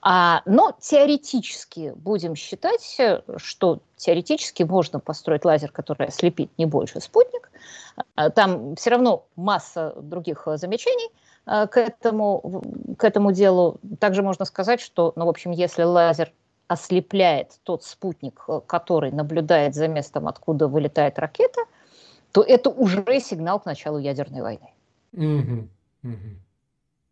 [0.00, 2.98] А, но теоретически будем считать,
[3.36, 7.50] что теоретически можно построить лазер, который ослепит не больше спутник.
[8.14, 12.62] А, там все равно масса других замечаний– Э, к этому,
[12.98, 13.80] к этому делу.
[14.00, 16.32] Также можно сказать, что, ну, в общем, если лазер
[16.68, 21.62] ослепляет тот спутник, э, который наблюдает за местом, откуда вылетает ракета,
[22.32, 24.72] то это уже сигнал к началу ядерной войны.
[25.12, 25.68] Угу,
[26.02, 26.28] угу.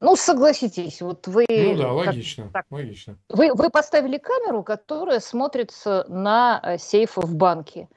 [0.01, 1.47] Ну, согласитесь, вот вы...
[1.49, 3.17] Ну да, логично, так, логично.
[3.29, 7.89] Вы, вы поставили камеру, которая смотрится на э, сейф в банке,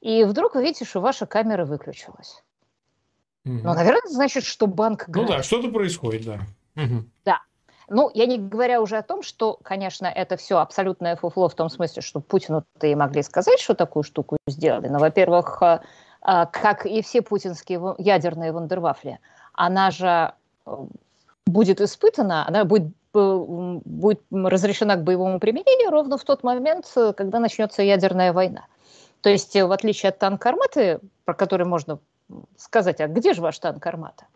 [0.00, 2.42] и вдруг вы видите, что ваша камера выключилась.
[3.44, 3.60] Угу.
[3.62, 5.06] Ну, наверное, значит, что банк...
[5.08, 6.40] Ну да, что-то происходит, да.
[6.76, 7.04] Угу.
[7.24, 7.40] Да.
[7.88, 11.68] Ну, я не говоря уже о том, что, конечно, это все абсолютное фуфло в том
[11.68, 14.88] смысле, что Путину-то и могли сказать, что такую штуку сделали.
[14.88, 15.80] Но, во-первых, э,
[16.26, 19.18] э, как и все путинские ядерные вундервафли,
[19.52, 20.32] она же
[20.66, 20.76] э,
[21.46, 27.82] будет испытана, она будет, будет разрешена к боевому применению ровно в тот момент, когда начнется
[27.82, 28.64] ядерная война.
[29.20, 31.98] То есть, в отличие от танка «Арматы», про который можно
[32.56, 34.26] сказать, а где же ваш танк «Армата»?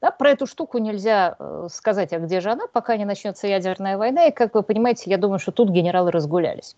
[0.00, 3.96] Да, про эту штуку нельзя э, сказать, а где же она, пока не начнется ядерная
[3.96, 4.26] война.
[4.26, 6.76] И, как вы понимаете, я думаю, что тут генералы разгулялись.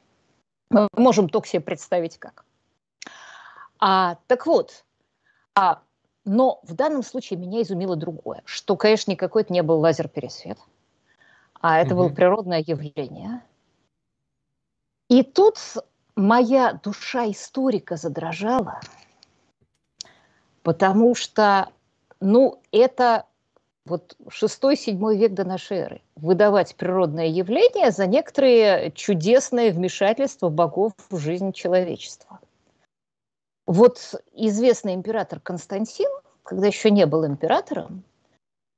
[0.68, 2.44] Мы можем только себе представить, как.
[3.78, 4.84] А, так вот,
[5.54, 5.80] а,
[6.26, 10.58] но в данном случае меня изумило другое, что, конечно, никакой это не был лазер-пересвет,
[11.60, 12.04] а это угу.
[12.04, 13.42] было природное явление.
[15.08, 15.58] И тут
[16.14, 18.80] моя душа историка задрожала–
[20.64, 21.68] потому что,
[22.20, 23.26] ну, это
[23.86, 26.02] вот 6-7 век до нашей эры.
[26.16, 32.40] Выдавать природное явление за некоторые чудесные вмешательства богов в жизнь человечества.
[33.66, 36.10] Вот известный император Константин,
[36.42, 38.02] когда еще не был императором,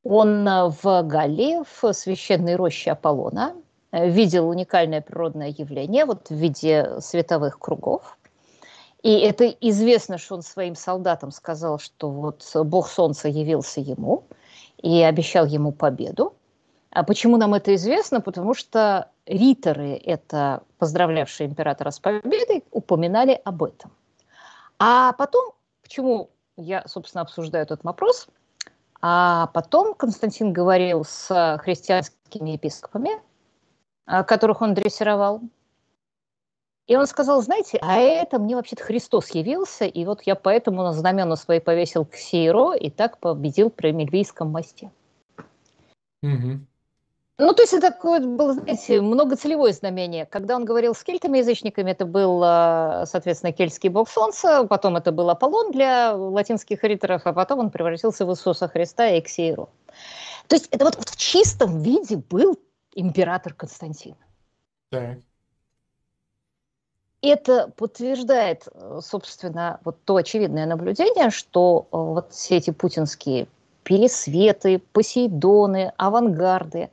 [0.02, 3.54] он в Галлии, в священной роще Аполлона,
[3.92, 8.18] видел уникальное природное явление вот в виде световых кругов.
[9.06, 14.24] И это известно, что он своим солдатам сказал, что вот бог солнца явился ему
[14.82, 16.34] и обещал ему победу.
[16.90, 18.20] А почему нам это известно?
[18.20, 23.92] Потому что риторы, это поздравлявшие императора с победой, упоминали об этом.
[24.80, 25.52] А потом,
[25.84, 28.26] почему я, собственно, обсуждаю этот вопрос,
[29.00, 33.12] а потом Константин говорил с христианскими епископами,
[34.04, 35.42] которых он дрессировал,
[36.86, 40.92] и он сказал, знаете, а это мне вообще-то Христос явился, и вот я поэтому на
[40.92, 44.92] знамена свои повесил к Сейро и так победил при Мельвийском мосте.
[46.22, 46.60] Угу.
[47.38, 50.26] Ну, то есть это такое было, знаете, многоцелевое знамение.
[50.26, 55.12] Когда он говорил с кельтами язычниками, это был, а, соответственно, кельтский бог солнца, потом это
[55.12, 59.68] был Аполлон для латинских риторов, а потом он превратился в Иисуса Христа и к Сейру.
[60.46, 62.58] То есть это вот в чистом виде был
[62.94, 64.14] император Константин.
[64.90, 65.18] Так
[67.22, 73.46] это подтверждает, э, собственно, вот то очевидное наблюдение, что э, вот все эти путинские
[73.82, 76.90] пересветы, посейдоны, авангарды,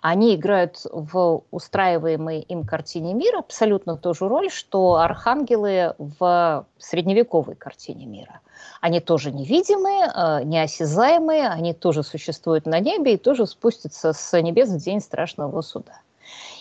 [0.00, 7.56] они играют в устраиваемой им картине мира абсолютно ту же роль, что архангелы в средневековой
[7.56, 8.40] картине мира.
[8.80, 14.68] Они тоже невидимые, э, неосязаемые, они тоже существуют на небе и тоже спустятся с небес
[14.68, 16.00] в день страшного суда.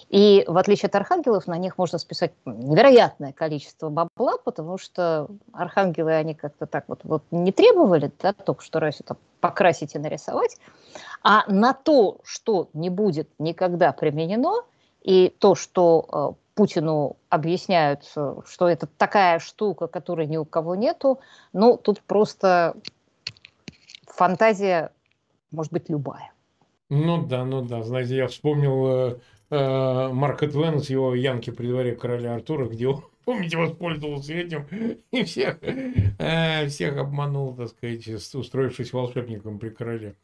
[0.10, 6.14] И в отличие от архангелов, на них можно списать невероятное количество бабла, потому что архангелы,
[6.14, 10.58] они как-то так вот, вот не требовали, да, только что раз это покрасить и нарисовать.
[11.24, 14.64] А на то, что не будет никогда применено,
[15.02, 21.20] и то, что э, Путину объясняют, что это такая штука, которой ни у кого нету,
[21.52, 22.76] ну, тут просто
[24.08, 24.92] фантазия
[25.52, 26.32] может быть любая.
[26.90, 27.84] Ну да, ну да.
[27.84, 32.88] Знаете, я вспомнил э, э, Марка Твена с его Янки при дворе короля Артура, где
[32.88, 34.66] он, помните, воспользовался этим
[35.12, 40.16] и всех, э, всех обманул, так сказать, устроившись волшебником при короле.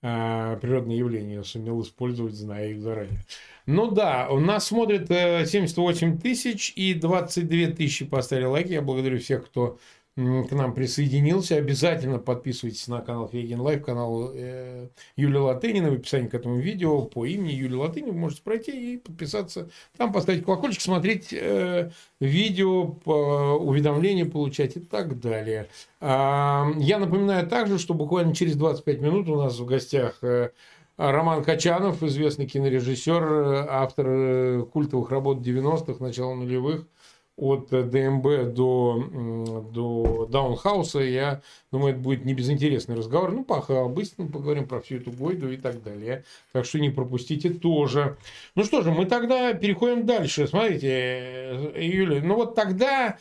[0.00, 3.18] Э, природные явления сумел использовать, зная их заранее.
[3.66, 8.72] Ну да, у нас смотрит 78 э, тысяч и 22 тысячи поставили лайки.
[8.72, 9.78] Я благодарю всех, кто
[10.18, 11.54] к нам присоединился.
[11.54, 15.90] Обязательно подписывайтесь на канал Фейгин Live, канал э, Юлии Латыниной.
[15.90, 19.70] В описании к этому видео по имени Юлия Латынина вы можете пройти и подписаться.
[19.96, 25.68] Там поставить колокольчик, смотреть э, видео, по, уведомления получать и так далее.
[26.00, 30.50] А, я напоминаю также, что буквально через 25 минут у нас в гостях э,
[30.96, 36.88] Роман Качанов, известный кинорежиссер, э, автор э, культовых работ 90-х, начала нулевых–
[37.38, 43.30] от ДМБ до, до Даунхауса, я думаю, это будет не безинтересный разговор.
[43.30, 46.24] Ну, пока быстро поговорим про всю эту Гойду и так далее.
[46.52, 48.16] Так что не пропустите тоже.
[48.56, 50.48] Ну что же, мы тогда переходим дальше.
[50.48, 53.18] Смотрите, Юля, ну вот тогда,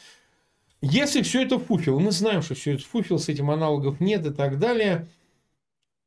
[0.81, 4.31] если все это фуфел, мы знаем, что все это фуфел, с этим аналогов нет и
[4.31, 5.07] так далее,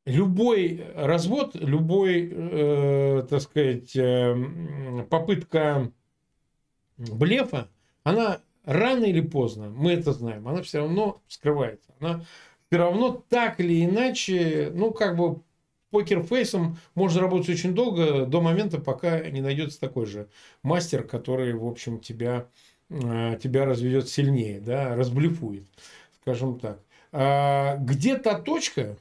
[0.04, 5.92] любой развод, любой, э, так сказать, э, попытка
[6.96, 7.68] блефа,
[8.02, 11.94] она рано или поздно, мы это знаем, она все равно скрывается.
[12.00, 12.24] Она
[12.68, 15.42] все равно так или иначе, ну, как бы
[15.90, 20.28] покерфейсом можно работать очень долго, до момента, пока не найдется такой же
[20.62, 22.46] мастер, который, в общем, тебя,
[22.88, 25.66] э, тебя разведет сильнее, да, разблефует,
[26.20, 26.80] скажем так.
[27.12, 28.96] А где та точка,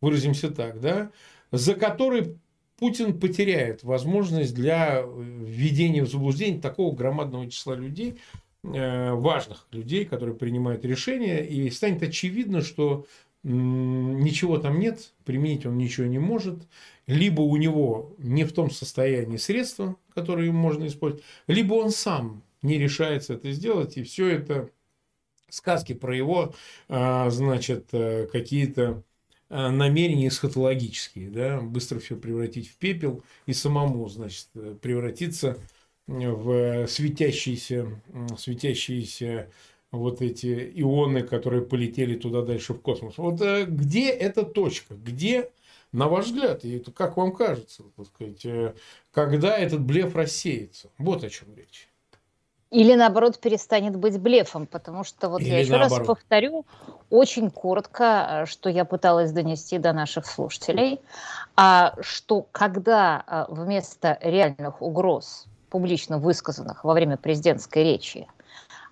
[0.00, 1.10] выразимся так, да,
[1.50, 2.38] за которой
[2.78, 8.18] Путин потеряет возможность для введения в заблуждение такого громадного числа людей,
[8.64, 13.06] э, важных людей, которые принимают решения, и станет очевидно, что
[13.44, 16.68] ничего там нет, применить он ничего не может,
[17.06, 22.78] либо у него не в том состоянии средства, которые можно использовать, либо он сам не
[22.78, 24.70] решается это сделать, и все это
[25.48, 26.54] сказки про его,
[26.88, 29.11] а, значит, э, какие-то Э,
[29.52, 35.58] намерения эсхатологические, да, быстро все превратить в пепел и самому, значит, э, превратиться
[36.06, 38.02] в светящиеся,
[38.38, 39.50] светящиеся
[39.90, 43.18] вот эти ионы, которые полетели туда дальше в космос.
[43.18, 44.94] Вот э, где эта точка?
[44.94, 45.50] Где,
[45.92, 48.74] на ваш взгляд, и это как вам кажется, так сказать,
[49.10, 50.90] когда этот блеф рассеется?
[50.96, 51.91] Вот о чем речь.
[52.72, 55.98] Или наоборот перестанет быть блефом, потому что вот Или я еще наоборот.
[55.98, 56.64] раз повторю
[57.10, 61.02] очень коротко, э, что я пыталась донести до наших слушателей,
[61.54, 68.26] а, что когда а, вместо реальных угроз, публично высказанных во время президентской речи,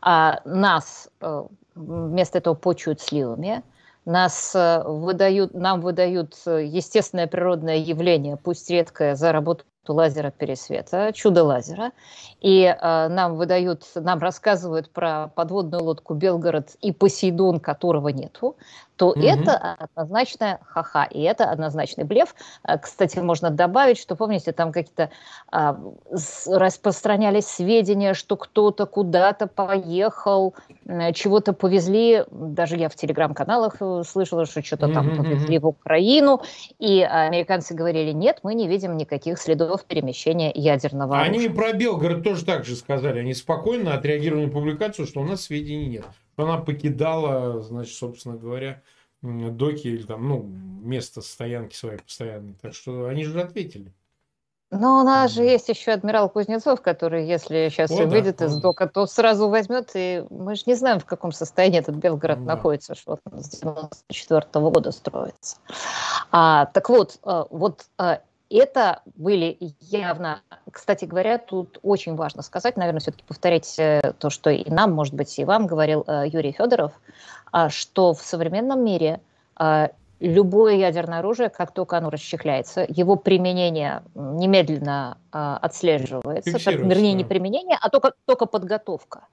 [0.03, 3.63] а, нас э, вместо этого почуют сливами,
[4.05, 11.45] нас э, выдают, нам выдают естественное природное явление, пусть редкое, за работу лазера пересвета, чудо
[11.45, 11.93] лазера,
[12.41, 18.57] и э, нам выдают, нам рассказывают про подводную лодку Белгород и Посейдон, которого нету,
[19.01, 19.21] то угу.
[19.23, 22.35] это однозначно ха-ха, и это однозначный блеф.
[22.63, 25.09] А, кстати, можно добавить, что, помните, там какие-то
[25.51, 25.81] а,
[26.47, 30.55] распространялись сведения, что кто-то куда-то поехал,
[31.15, 36.43] чего-то повезли, даже я в телеграм-каналах э, слышала, что что-то угу, там повезли в Украину,
[36.79, 41.39] и американцы говорили, нет, мы не видим никаких следов перемещения ядерного оружия.
[41.39, 45.41] Они про Белгород тоже так же сказали, они спокойно отреагировали на публикацию, что у нас
[45.41, 46.05] сведений нет
[46.43, 48.83] она покидала, значит, собственно говоря,
[49.23, 52.55] доки или там, ну, место стоянки своей постоянной.
[52.61, 53.93] Так что они же ответили.
[54.73, 58.57] Но у нас же есть еще адмирал Кузнецов, который, если сейчас О, выйдет да, из
[58.61, 62.55] дока, то сразу возьмет, и мы же не знаем, в каком состоянии этот Белгород да.
[62.55, 65.57] находится, что он с 94 -го года строится.
[66.31, 68.19] А, так вот, э, вот э,
[68.59, 74.51] это были явно, кстати говоря, тут очень важно сказать, наверное, все-таки повторять э, то, что
[74.51, 76.93] и нам, может быть, и вам говорил э, Юрий Федоров,
[77.53, 79.21] а, что в современном мире
[79.57, 79.91] а,
[80.21, 87.79] любое ядерное оружие, как только оно расчехляется, его применение немедленно а, отслеживается, вернее, не применение,
[87.81, 89.27] а только, только подготовка.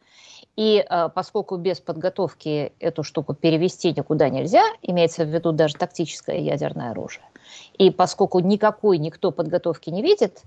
[0.57, 0.83] И
[1.13, 7.23] поскольку без подготовки эту штуку перевести никуда нельзя, имеется в виду даже тактическое ядерное оружие,
[7.77, 10.41] и поскольку никакой никто подготовки не видит,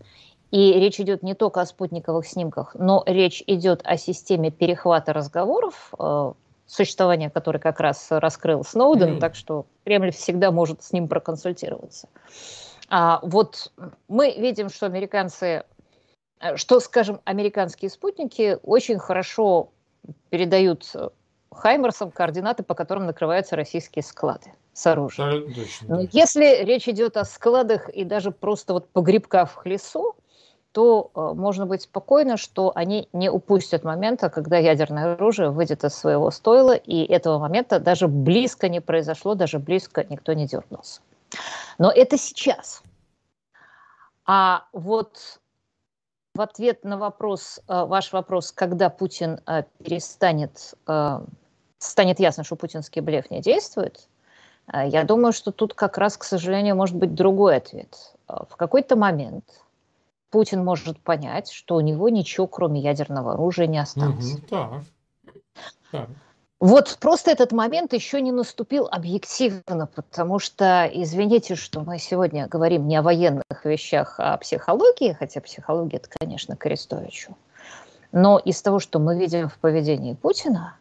[0.50, 5.92] И речь идет не только о спутниковых снимках, но речь идет о системе перехвата разговоров,
[5.98, 6.32] э,
[6.66, 9.20] существование которой как раз раскрыл Сноуден, mm-hmm.
[9.20, 12.08] так что Кремль всегда может с ним проконсультироваться.
[12.88, 13.72] А вот
[14.08, 15.62] мы видим, что американцы,
[16.40, 19.70] э, что, скажем, американские спутники очень хорошо
[20.30, 20.84] передают
[21.50, 25.52] Хаймерсом координаты, по которым накрываются российские склады с оружием.
[25.52, 30.14] Да, Но если речь идет о складах и даже просто вот погребках в лесу,
[30.72, 35.94] то э, можно быть спокойно, что они не упустят момента, когда ядерное оружие выйдет из
[35.94, 41.00] своего стойла, и этого момента даже близко не произошло, даже близко никто не дернулся.
[41.78, 42.82] Но это сейчас.
[44.24, 45.39] А вот
[46.34, 50.74] в ответ на вопрос, э, ваш вопрос, когда Путин э, перестанет,
[51.78, 54.08] станет ясно, что путинский блеф не действует,
[54.72, 58.14] я думаю, что тут как раз, к сожалению, может быть другой ответ.
[58.28, 59.44] В какой-то момент–
[60.30, 64.34] Путин может понять, что у него ничего, кроме ядерного оружия, не осталось.
[64.34, 64.82] Угу, так.
[65.90, 66.08] так.
[66.60, 72.86] Вот просто этот момент еще не наступил объективно, потому что, извините, что мы сегодня говорим
[72.86, 77.34] не о военных вещах, а о психологии, хотя психология это, конечно, к Арестовичу.
[78.12, 80.76] Но из того, что мы видим в поведении Путина,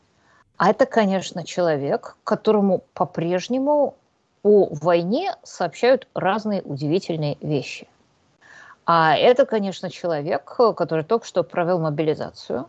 [0.58, 3.96] а это, конечно, человек, которому по-прежнему
[4.44, 7.88] о войне сообщают разные удивительные вещи–
[8.92, 10.44] а это, конечно, человек,
[10.76, 12.66] который только что провел мобилизацию.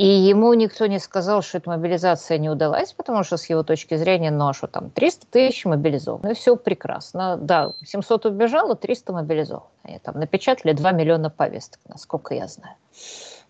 [0.00, 3.98] И ему никто не сказал, что эта мобилизация не удалась, потому что с его точки
[3.98, 7.36] зрения, ну а что там, 300 тысяч мобилизованных, все прекрасно.
[7.36, 9.98] Да, 700 убежало, 300 мобилизованные.
[10.02, 12.76] Там напечатали 2 миллиона повесток, насколько я знаю.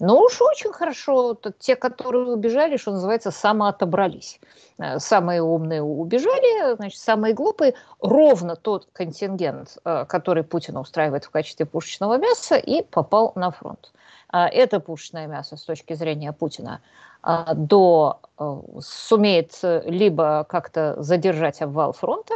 [0.01, 1.39] Ну уж очень хорошо.
[1.61, 4.41] Те, которые убежали, что называется, самоотобрались.
[4.79, 7.75] Э, самые умные убежали, значит, самые глупые.
[8.01, 13.93] Ровно тот контингент, э, который Путин устраивает в качестве пушечного мяса, и попал на фронт.
[14.33, 16.81] А это пушечное мясо с точки зрения Путина
[17.23, 22.35] а, до э, сумеет либо как-то задержать обвал фронта,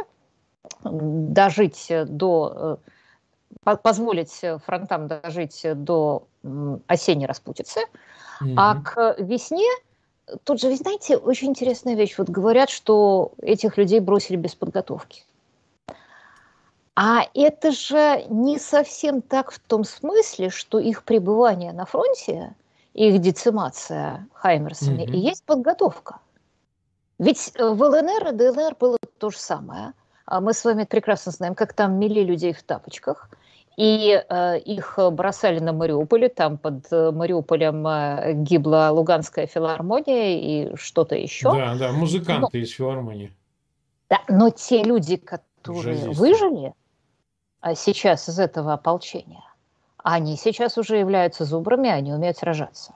[0.83, 2.79] дожить до
[3.81, 6.27] позволить фронтам дожить до
[6.87, 7.79] осенней распутицы,
[8.41, 8.53] mm-hmm.
[8.57, 9.67] а к весне
[10.43, 12.17] тут же, вы знаете, очень интересная вещь.
[12.17, 15.23] Вот говорят, что этих людей бросили без подготовки.
[16.95, 22.55] А это же не совсем так в том смысле, что их пребывание на фронте,
[22.93, 25.13] их децимация Хаймерсами, mm-hmm.
[25.13, 26.19] и есть подготовка.
[27.19, 29.93] Ведь в ЛНР и ДЛР было то же самое.
[30.25, 33.29] А мы с вами прекрасно знаем, как там мели людей в тапочках–
[33.77, 40.75] и э, их бросали на Мариуполе, там под э, Мариуполем э, гибла Луганская филармония и
[40.77, 41.51] что-то еще.
[41.51, 43.33] Да, да, музыканты но, из филармонии.
[44.09, 46.11] Да, но те люди, которые Жазисты.
[46.11, 46.73] выжили
[47.73, 49.43] сейчас из этого ополчения,
[50.03, 52.93] они сейчас уже являются зубрами, они умеют сражаться.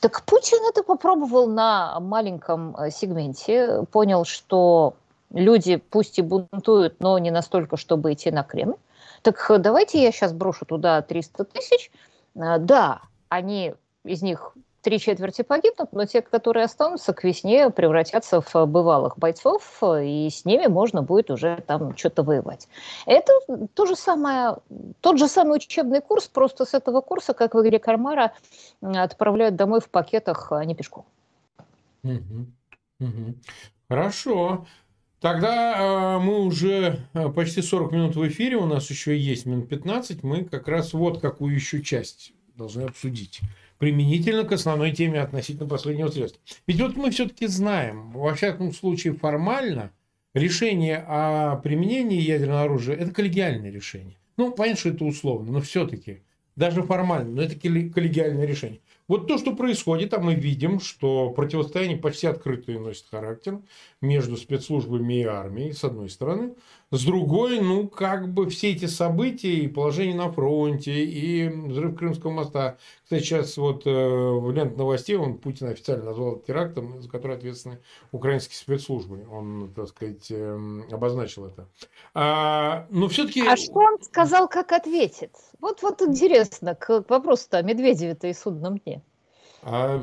[0.00, 4.94] Так Путин это попробовал на маленьком э, сегменте, понял, что
[5.30, 8.76] люди пусть и бунтуют, но не настолько, чтобы идти на Кремль.
[9.22, 11.90] Так давайте я сейчас брошу туда 300 тысяч.
[12.34, 18.40] А, да, они из них три четверти погибнут, но те, которые останутся к весне, превратятся
[18.40, 22.68] в бывалых бойцов, и с ними можно будет уже там что-то воевать.
[23.06, 23.32] Это
[23.74, 24.56] то же самое,
[25.00, 28.32] тот же самый учебный курс, просто с этого курса, как в игре Кармара,
[28.80, 31.04] отправляют домой в пакетах, а не пешком.
[33.88, 34.66] Хорошо.
[35.20, 39.68] Тогда э, мы уже э, почти 40 минут в эфире, у нас еще есть минут
[39.68, 43.40] 15, мы как раз вот какую еще часть должны обсудить
[43.80, 46.40] применительно к основной теме относительно последнего средства.
[46.66, 49.90] Ведь вот мы все-таки знаем, во всяком случае формально,
[50.34, 54.18] решение о применении ядерного оружия– это коллегиальное решение.
[54.36, 56.20] Ну, понятно, что это условно, но все-таки,
[56.56, 58.80] даже формально, но это коллегиальное решение.
[59.10, 63.58] Вот то, что происходит, а мы видим, что противостояние почти открытое носит характер
[64.00, 66.54] между спецслужбами и армией, с одной стороны.
[66.92, 72.30] С другой, ну, как бы все эти события и положение на фронте, и взрыв Крымского
[72.30, 72.76] моста.
[73.02, 77.78] Кстати, сейчас вот э, в лент новостей он Путин официально назвал терактом, за который ответственны
[78.12, 79.26] украинские спецслужбы.
[79.28, 81.68] Он, так сказать, э, обозначил это.
[82.14, 83.44] А, но все-таки...
[83.44, 85.32] А что он сказал, как ответит?
[85.60, 89.02] Вот, вот интересно, к вопросу-то о Медведеве-то и судном дне.
[89.62, 90.02] А,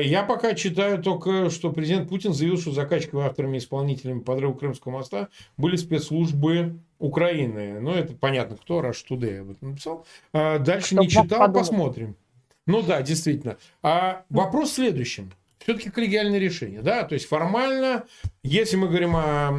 [0.00, 5.28] я пока читаю только, что президент Путин заявил, что заказчиками, авторами, исполнителями подрыва Крымского моста
[5.58, 7.78] были спецслужбы Украины.
[7.80, 10.06] Ну, это понятно, кто, Rush Today об этом написал.
[10.32, 11.52] А дальше Чтоб не читал, подумал.
[11.52, 12.16] посмотрим.
[12.66, 13.58] Ну да, действительно.
[13.82, 15.30] А вопрос в следующем.
[15.66, 16.80] Все-таки коллегиальное решение.
[16.80, 17.02] Да?
[17.02, 18.04] То есть формально,
[18.44, 19.50] если мы говорим о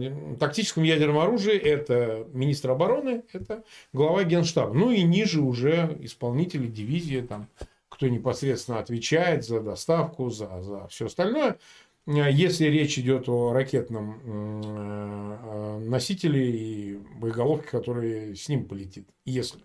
[0.00, 4.74] э, тактическом ядерном оружии, это министр обороны, это глава генштаба.
[4.74, 7.46] Ну и ниже уже исполнители дивизии, там,
[7.88, 11.58] кто непосредственно отвечает за доставку, за, за все остальное.
[12.06, 19.06] Если речь идет о ракетном э, носителе и боеголовке, которая с ним полетит.
[19.24, 19.60] Если.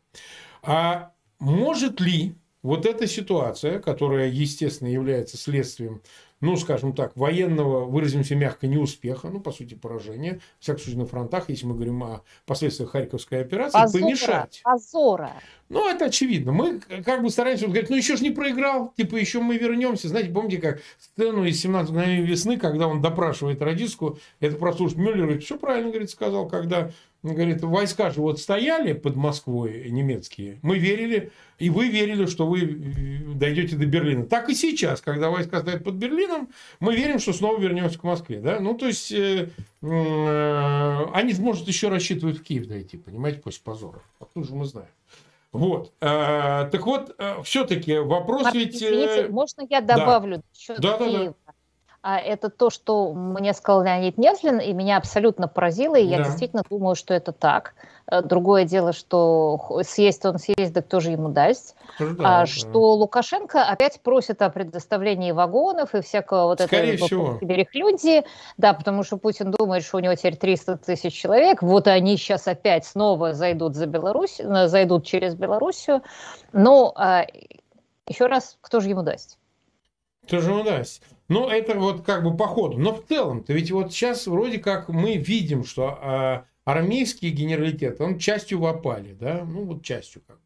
[0.61, 6.01] А может ли вот эта ситуация, которая, естественно, является следствием,
[6.39, 11.05] ну, скажем так, военного, выразимся мягко, неуспеха, ну, по сути, поражения, в всяком случае, на
[11.05, 14.61] фронтах, если мы говорим о последствиях Харьковской операции, позора, помешать.
[14.63, 15.31] Позора.
[15.69, 16.51] Ну, это очевидно.
[16.51, 20.09] Мы как бы стараемся говорить, ну, еще же не проиграл, типа, еще мы вернемся.
[20.09, 25.39] Знаете, помните, как сцену из 17 мгновений весны, когда он допрашивает радистку, это прослушать Мюллер,
[25.39, 26.91] все правильно, говорит, сказал, когда
[27.23, 32.61] говорит, войска же вот стояли под Москвой немецкие, мы верили, и вы верили, что вы
[32.61, 34.25] э, дойдете до Берлина.
[34.25, 36.49] Так и сейчас, когда войска стоят под Берлином,
[36.81, 38.41] мы верим, что снова вернемся к Москве.
[38.41, 38.59] Да?
[38.59, 39.49] Ну, то есть, э,
[39.81, 44.01] э, они сможет еще рассчитывать в Киев дойти, понимаете, после позора.
[44.19, 44.89] Откуда же мы знаем.
[45.53, 45.93] Вот.
[46.01, 48.75] Э, так вот, э, все-таки вопрос Марк, ведь...
[48.75, 50.43] Извините, можно я добавлю?
[50.67, 51.33] Да, да, да, да.
[52.03, 56.17] А это то, что мне сказал Леонид Невзлин, и меня абсолютно поразило, и да.
[56.17, 57.75] я действительно думаю, что это так.
[58.11, 61.77] Э, другое дело, что съесть он съесть, да кто же ему даст.
[61.99, 62.45] Да, а, да.
[62.45, 68.25] Что Лукашенко опять просит о предоставлении вагонов и всякого вот Скорее этого берехлюдии.
[68.57, 72.49] Да, потому что Путин думает, что у него теперь 300 тысяч человек, вот они сейчас
[72.49, 76.01] опять снова зайдут, за Беларусь, э, зайдут через Белоруссию.
[76.51, 77.25] Но а,
[78.09, 79.37] еще раз, кто же ему даст?
[80.25, 81.03] Кто же ему даст?
[81.27, 82.77] Ну, это вот как бы по ходу.
[82.77, 88.19] Но в целом-то ведь вот сейчас вроде как мы видим, что э, армейский генералитет, он
[88.19, 90.43] частью в опале, да, ну вот частью как бы.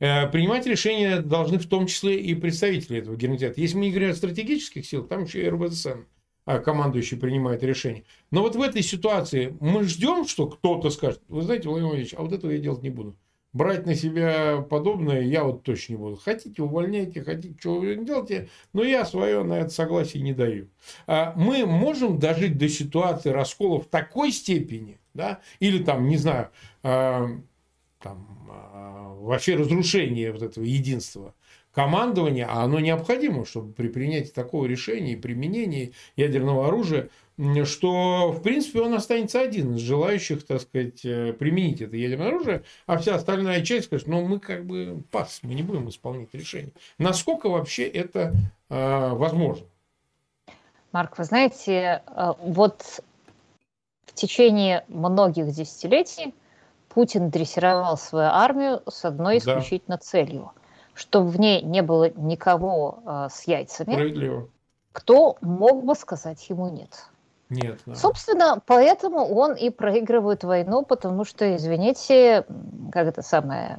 [0.00, 3.60] Э, принимать решения должны в том числе и представители этого генералитета.
[3.60, 6.00] Если мы не говорим о стратегических силах, там еще и РВСН
[6.48, 8.04] а командующий принимает решение.
[8.30, 12.22] Но вот в этой ситуации мы ждем, что кто-то скажет, вы знаете, Владимир Владимирович, а
[12.22, 13.18] вот этого я делать не буду
[13.52, 16.16] брать на себя подобное я вот точно не буду.
[16.16, 20.68] Хотите, увольняйте, хотите, что вы делаете, но я свое на это согласие не даю.
[21.06, 26.50] А мы можем дожить до ситуации раскола в такой степени, да, или там, не знаю,
[26.82, 27.28] а,
[28.00, 31.34] там, а, вообще разрушение вот этого единства
[31.72, 37.10] командования, а оно необходимо, чтобы при принятии такого решения и применении ядерного оружия
[37.64, 42.64] что, в принципе, он останется один из желающих, так сказать, э, применить это ядерное оружие,
[42.86, 46.72] а вся остальная часть скажет, ну, мы как бы пас, мы не будем исполнять решение.
[46.98, 48.32] Насколько вообще это
[48.68, 49.66] э, возможно?
[50.90, 53.04] Марк, вы знаете, э, вот
[54.06, 56.34] в течение многих десятилетий
[56.88, 60.02] Путин дрессировал свою армию с одной исключительно да.
[60.02, 60.50] целью,
[60.98, 64.48] чтобы в ней не было никого э, с яйцами, Справедливо.
[64.92, 66.90] кто мог бы сказать ему нет.
[67.50, 67.78] Нет.
[67.86, 67.94] Да.
[67.94, 72.44] Собственно, поэтому он и проигрывает войну, потому что, извините,
[72.92, 73.78] как это самое,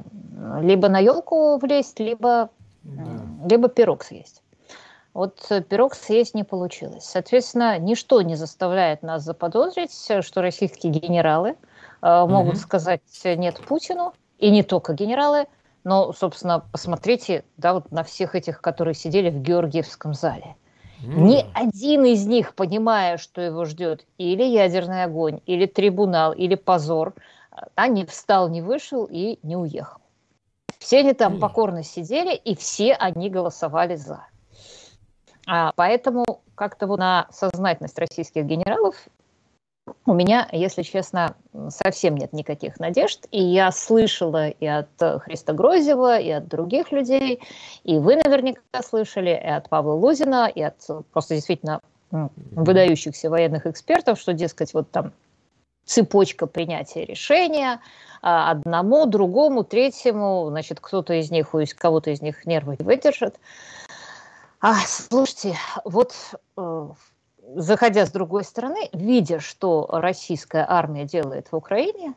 [0.60, 2.48] либо на елку влезть, либо,
[2.82, 3.02] да.
[3.48, 4.42] либо пирог съесть.
[5.12, 7.04] Вот пирог съесть не получилось.
[7.04, 9.92] Соответственно, ничто не заставляет нас заподозрить,
[10.22, 12.60] что российские генералы э, могут угу.
[12.60, 15.46] сказать нет Путину, и не только генералы,
[15.84, 20.56] но, собственно, посмотрите да, вот на всех этих, которые сидели в Георгиевском зале.
[21.02, 21.20] Mm.
[21.22, 27.14] Ни один из них, понимая, что его ждет или ядерный огонь, или трибунал, или позор,
[27.74, 30.00] а не встал, не вышел и не уехал.
[30.78, 31.38] Все они там mm.
[31.40, 34.26] покорно сидели, и все они голосовали за.
[35.46, 38.94] А, поэтому как-то вот на сознательность российских генералов
[40.06, 41.34] у меня, если честно,
[41.68, 43.26] совсем нет никаких надежд.
[43.30, 44.88] И я слышала и от
[45.22, 47.40] Христа Грозева, и от других людей,
[47.84, 50.76] и вы наверняка слышали, и от Павла Лузина, и от
[51.12, 51.80] просто действительно
[52.10, 55.12] выдающихся военных экспертов, что, дескать, вот там
[55.84, 57.80] цепочка принятия решения
[58.22, 63.38] а, одному, другому, третьему, значит, кто-то из них, у кого-то из них нервы выдержит.
[64.60, 66.14] А, слушайте, вот
[66.56, 66.88] э,
[67.56, 72.14] заходя с другой стороны, видя, что российская армия делает в Украине,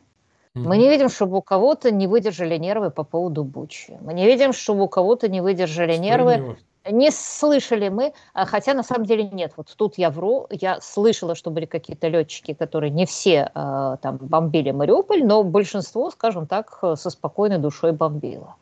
[0.54, 0.62] mm-hmm.
[0.62, 3.98] мы не видим, чтобы у кого-то не выдержали нервы по поводу Бучи.
[4.00, 6.56] Мы не видим, чтобы у кого-то не выдержали нервы.
[6.90, 9.54] Не слышали мы, а, хотя на самом деле нет.
[9.56, 10.46] Вот тут я вру.
[10.50, 16.10] Я слышала, что были какие-то летчики, которые не все э, там бомбили Мариуполь, но большинство,
[16.10, 18.56] скажем так, со спокойной душой бомбило.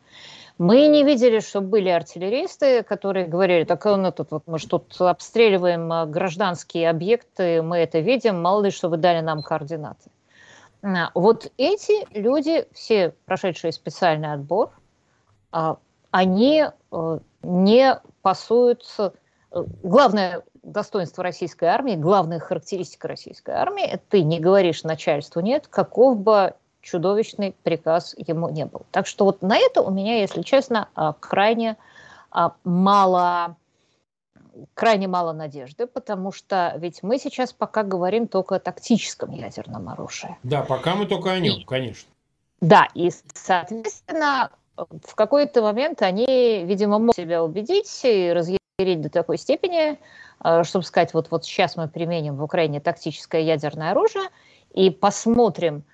[0.59, 5.01] Мы не видели, что были артиллеристы, которые говорили, так ну, тут, вот, мы же тут
[5.01, 10.11] обстреливаем а, гражданские объекты, мы это видим, мало ли, что вы дали нам координаты.
[10.83, 14.71] А, вот эти люди, все прошедшие специальный отбор,
[15.51, 15.79] а,
[16.11, 19.15] они э, не пасуются
[19.83, 26.55] главное достоинство российской армии, главная характеристика российской армии, ты не говоришь начальству нет, каков бы
[26.83, 28.83] чудовищный приказ ему не был.
[28.91, 31.76] Так что вот на это у меня, если честно, а, крайне
[32.30, 33.57] а, мало
[34.74, 40.37] крайне мало надежды, потому что ведь мы сейчас пока говорим только о тактическом ядерном оружии.
[40.43, 42.11] Да, пока мы только о нем, и, конечно.
[42.61, 49.39] Да, и, соответственно, в какой-то момент они, видимо, могут себя убедить и разъярить до такой
[49.39, 49.99] степени,
[50.39, 54.28] а, чтобы сказать, вот, вот сейчас мы применим в Украине тактическое ядерное оружие
[54.72, 55.85] и посмотрим,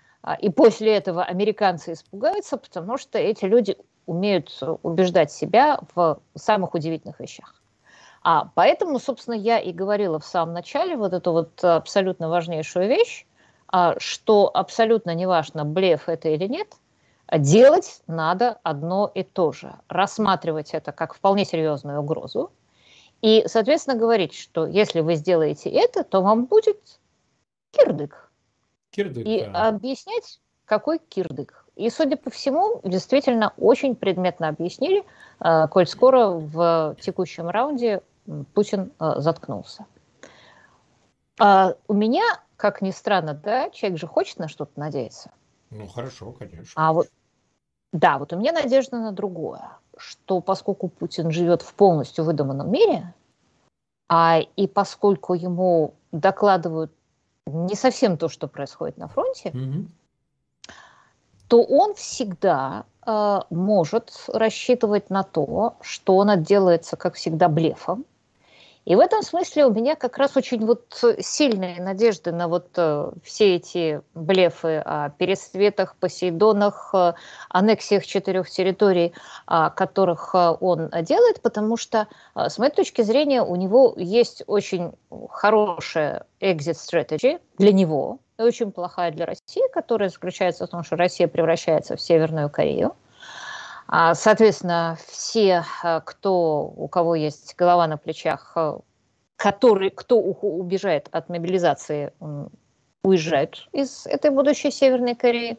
[0.41, 7.21] и после этого американцы испугаются, потому что эти люди умеют убеждать себя в самых удивительных
[7.21, 7.55] вещах.
[8.23, 13.27] А поэтому, собственно, я и говорила в самом начале вот эту вот абсолютно важнейшую вещь,
[13.69, 16.69] а, что абсолютно неважно, блеф это или нет,
[17.33, 19.75] делать надо одно и то же.
[19.89, 22.51] Рассматривать это как вполне серьезную угрозу.
[23.21, 27.01] И, соответственно, говорить, что если вы сделаете это, то вам будет
[27.73, 28.28] кирдык.
[28.99, 29.69] Кирдык, и да.
[29.69, 31.65] объяснять, какой кирдык.
[31.77, 35.05] И, судя по всему, действительно очень предметно объяснили,
[35.39, 38.03] э, коль скоро в текущем раунде
[38.55, 39.87] Путин э, заткнулся.
[41.39, 42.25] А у меня,
[42.57, 45.31] как ни странно, да, человек же хочет на что-то надеяться.
[45.71, 46.73] Ну, хорошо, конечно.
[46.75, 47.07] А вот,
[47.93, 53.15] да, вот у меня надежда на другое, что поскольку Путин живет в полностью выдуманном мире,
[54.09, 56.91] а и поскольку ему докладывают
[57.49, 59.87] не совсем то, что происходит на фронте, mm-hmm.
[61.49, 68.05] то он всегда э, может рассчитывать на то, что он отделается, как всегда, блефом,
[68.89, 73.11] и в этом смысле у меня как раз очень вот сильные надежды на вот э,
[73.23, 77.13] все эти блефы о пересветах, Посейдонах, э,
[77.51, 79.13] аннексиях четырех территорий,
[79.45, 84.93] о которых э, он делает, потому что, с моей точки зрения, у него есть очень
[85.29, 90.97] хорошая exit strategy для него, и очень плохая для России, которая заключается в том, что
[90.97, 92.97] Россия превращается в Северную Корею.
[93.91, 98.79] А, соответственно, все, э, кто, у кого есть голова на плечах, э,
[99.37, 102.13] который, кто убежает от мобилизации,
[103.03, 105.59] уезжают из этой будущей Северной Кореи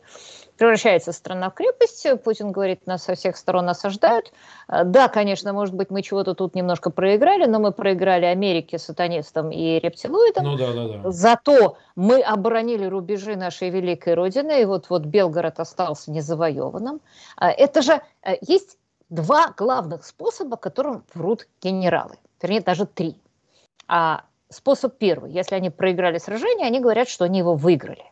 [0.60, 4.32] превращается страна в крепость, Путин говорит, нас со всех сторон осаждают.
[4.68, 9.51] А, да, конечно, может быть, мы чего-то тут немножко проиграли, но мы проиграли Америке, сатанистам
[9.51, 10.43] и рептилоидам.
[10.43, 11.12] Ну, да, да, да.
[11.12, 16.99] Зато мы оборонили рубежи нашей великой Родины, и вот, вот Белгород остался незавоеванным.
[17.38, 18.78] А, это же э, есть
[19.10, 22.18] два главных способа, которым врут генералы.
[22.41, 23.16] Вернее, даже три.
[23.88, 25.32] А способ первый.
[25.32, 28.03] Если они проиграли сражение, они говорят, что они его выиграли.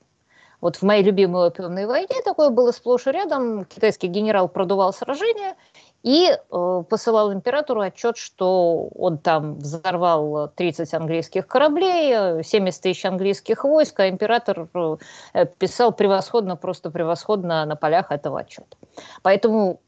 [0.60, 3.66] Вот в моей любимой опиумной войне такое было сплошь и рядом.
[3.66, 5.56] Китайский генерал продувал сражение
[6.04, 13.64] и э, посылал императору отчет, что он там взорвал 30 английских кораблей, 70 тысяч английских
[13.64, 14.68] войск, а император
[15.34, 18.78] э, писал превосходно, просто превосходно на полях этого отчета.
[19.22, 19.80] Поэтому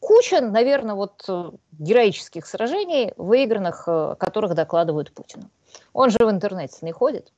[0.00, 5.50] куча, наверное, вот э, героических сражений, выигранных, э, которых докладывают Путину.
[5.92, 7.32] Он же в интернете не ходит.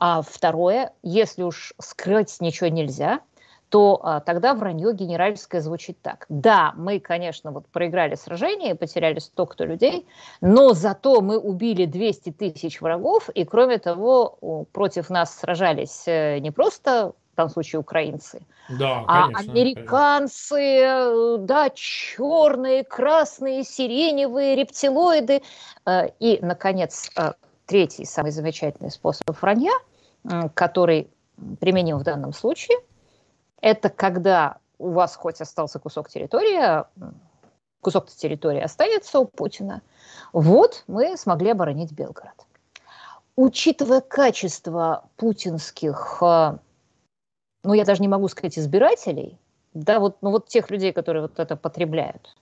[0.00, 3.20] А второе, если уж скрыть ничего нельзя,
[3.68, 6.24] то а, тогда вранье генеральское звучит так.
[6.30, 10.06] Да, мы, конечно, вот проиграли сражение и потеряли столько-то людей,
[10.40, 16.50] но зато мы убили 200 тысяч врагов, и кроме того, против нас сражались э, не
[16.50, 18.40] просто в том случае украинцы,
[18.70, 21.38] да, а конечно, американцы, конечно.
[21.46, 25.42] да, черные, красные, сиреневые, рептилоиды.
[25.84, 27.34] Э, и, наконец, э,
[27.66, 29.72] третий самый замечательный способ вранья–
[30.54, 31.10] который
[31.60, 32.78] применим в данном случае,
[33.60, 36.88] это когда у вас хоть остался кусок территории, а,
[37.80, 39.82] кусок территории останется у Путина,
[40.32, 42.46] вот мы смогли оборонить Белгород.
[43.36, 46.58] Учитывая качество путинских, а,
[47.62, 49.38] ну я даже не могу сказать избирателей,
[49.72, 52.36] да, вот, ну вот тех людей, которые вот это потребляют,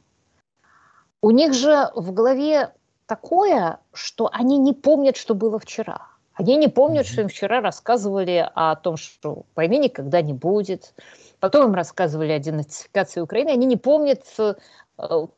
[1.20, 2.72] у них же в голове
[3.07, 6.07] такое, что они не помнят, что было вчера.
[6.39, 10.95] Они не помнят, что им вчера рассказывали о том, что войны никогда не будет.
[11.41, 13.51] Потом им рассказывали о денацификации Украины.
[13.51, 14.55] Они не помнят, э,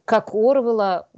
[0.05, 1.09] как Орвела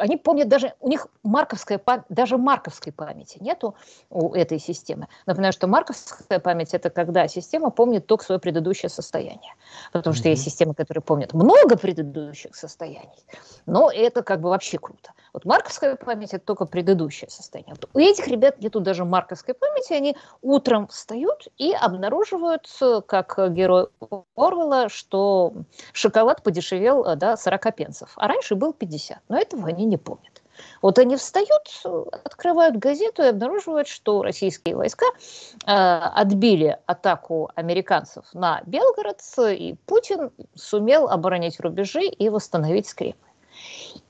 [0.00, 3.74] они помнят даже, у них марковская даже марковской памяти нету
[4.08, 5.08] у этой системы.
[5.26, 9.54] Напоминаю, что марковская память это когда система помнит только свое предыдущее состояние.
[9.92, 10.32] Потому что mm-hmm.
[10.32, 13.24] есть системы, которые помнят много предыдущих состояний,
[13.66, 15.12] но это как бы вообще круто.
[15.32, 17.74] Вот марковская память это только предыдущее состояние.
[17.74, 22.68] Вот у этих ребят нету даже марковской памяти, они утром встают и обнаруживают,
[23.06, 23.88] как герой
[24.36, 25.52] Орвела, что
[25.92, 29.18] шоколад подешевел до 40 пенсов, а раньше был 50.
[29.28, 30.42] Но этого они не помнят.
[30.82, 31.82] Вот они встают,
[32.24, 39.20] открывают газету и обнаруживают, что российские войска э, отбили атаку американцев на Белгород,
[39.50, 43.29] и Путин сумел оборонить рубежи и восстановить скрепы.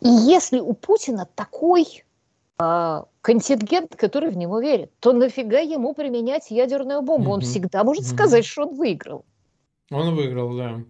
[0.00, 2.04] И если у Путина такой
[2.58, 7.30] э, контингент, который в него верит, то нафига ему применять ядерную бомбу?
[7.30, 9.24] Он всегда может сказать, что он выиграл.
[9.90, 10.80] Он выиграл, да.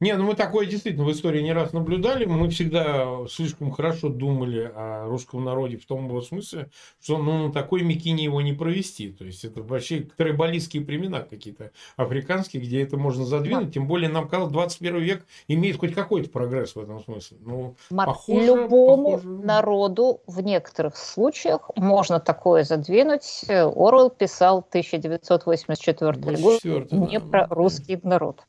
[0.00, 2.24] Не, ну мы такое действительно в истории не раз наблюдали.
[2.24, 6.70] Мы всегда слишком хорошо думали о русском народе в том его смысле,
[7.00, 9.10] что ну, на такой микине его не провести.
[9.10, 13.74] То есть это вообще трибалистские племена какие-то африканские, где это можно задвинуть.
[13.74, 17.38] Тем более нам казалось, 21 век имеет хоть какой-то прогресс в этом смысле.
[17.40, 19.28] Ну, Марк, похоже, любому похоже...
[19.28, 23.44] народу в некоторых случаях можно такое задвинуть.
[23.48, 27.26] Орвел писал 1984 год не да.
[27.26, 28.42] про русский народ.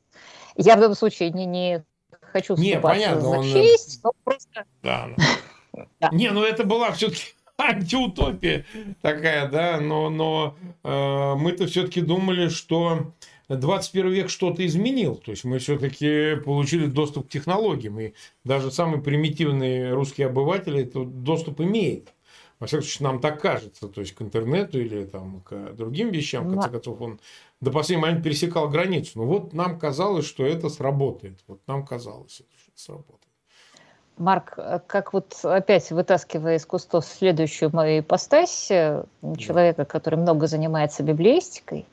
[0.61, 1.85] Я в данном случае не, не
[2.33, 3.45] хочу не, понятно, за он...
[3.45, 4.65] Э, честь, но просто...
[4.83, 5.09] Да,
[6.01, 6.09] да.
[6.11, 8.65] Не, ну это была все-таки антиутопия
[9.01, 13.13] такая, да, но, но э, мы-то все-таки думали, что
[13.47, 15.15] 21 век что-то изменил.
[15.15, 17.97] То есть мы все-таки получили доступ к технологиям.
[17.99, 22.13] И даже самый примитивный русский обыватель этот доступ имеет.
[22.59, 23.87] Во всяком случае, нам так кажется.
[23.87, 27.19] То есть к интернету или там, к другим вещам, в конце концов, он
[27.61, 29.19] до последнего момента пересекал границу.
[29.19, 31.39] Но вот нам казалось, что это сработает.
[31.47, 33.19] Вот нам казалось, что это сработает.
[34.17, 39.05] Марк, как вот опять вытаскивая из кустов следующую мою ипостась, э,
[39.37, 41.85] человека, который много занимается библеистикой,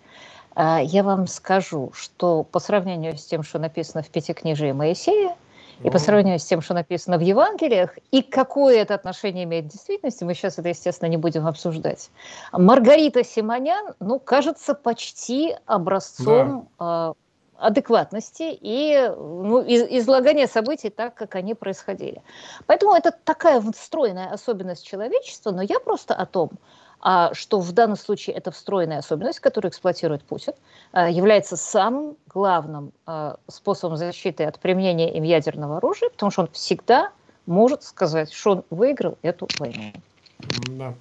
[0.57, 5.37] э, я вам скажу, что по сравнению с тем, что написано в Пятикнижии Моисея,
[5.83, 9.69] и по сравнению с тем, что написано в Евангелиях, и какое это отношение имеет в
[9.69, 12.11] действительности, мы сейчас это, естественно, не будем обсуждать.
[12.53, 17.11] Маргарита Симонян, ну, кажется почти образцом да.
[17.11, 17.15] э,
[17.59, 22.23] адекватности и ну, из, излагания событий так, как они происходили.
[22.67, 26.86] Поэтому это такая встроенная особенность человечества, но я просто о том, а
[27.33, 30.55] что в данном случае эта встроенная особенность, которую эксплуатирует Путин,
[30.93, 36.49] а, является самым главным а, способом защиты от применения им ядерного оружия, потому что он
[36.53, 37.13] всегда
[37.47, 39.93] может сказать, что он выиграл эту войну.
[40.69, 40.95] Да.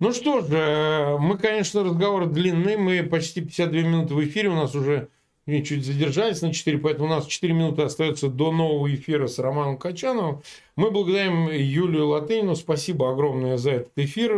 [0.00, 4.54] Ну что ж, э, мы, конечно, разговор длинный, мы почти 52 минуты в эфире, у
[4.54, 5.08] нас уже
[5.46, 9.76] чуть задержались на 4, поэтому у нас 4 минуты остается до нового эфира с Романом
[9.76, 10.42] Качановым.
[10.76, 12.56] Мы благодарим Юлию Латынину.
[12.56, 14.32] Спасибо огромное за этот эфир.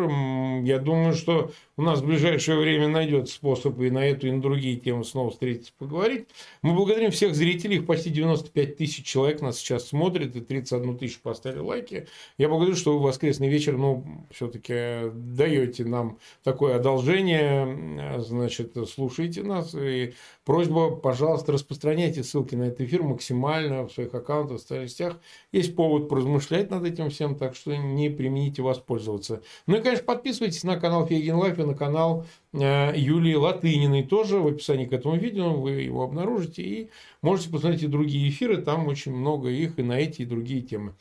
[0.65, 4.43] Я думаю, что у нас в ближайшее время найдет способ и на эту, и на
[4.43, 6.27] другие темы снова встретиться, поговорить.
[6.61, 7.77] Мы благодарим всех зрителей.
[7.77, 12.07] Их почти 95 тысяч человек нас сейчас смотрит, и 31 тысячу поставили лайки.
[12.37, 18.21] Я благодарю, что вы в воскресный вечер, ну, все-таки даете нам такое одолжение.
[18.21, 19.75] Значит, слушайте нас.
[19.75, 20.13] И
[20.45, 25.19] просьба, пожалуйста, распространяйте ссылки на этот эфир максимально в своих аккаунтах, в социальных сетях.
[25.51, 29.43] Есть повод размышлять над этим всем, так что не преминьте воспользоваться.
[29.67, 34.39] Ну и, конечно, подписывайтесь на канал Фейгин Live и на канал э, Юлии Латыниной тоже
[34.39, 36.91] в описании к этому видео, вы его обнаружите и
[37.23, 40.95] можете посмотреть и другие эфиры, там очень много их и на эти и другие темы.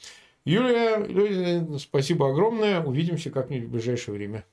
[0.46, 4.46] Юлия, спасибо огромное, увидимся как-нибудь в ближайшее время.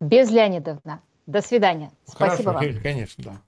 [0.00, 1.02] Без Леонидовна.
[1.26, 1.90] До свидания.
[2.06, 2.82] Спасибо Хорошо, вам.
[2.82, 3.42] Конечно, да.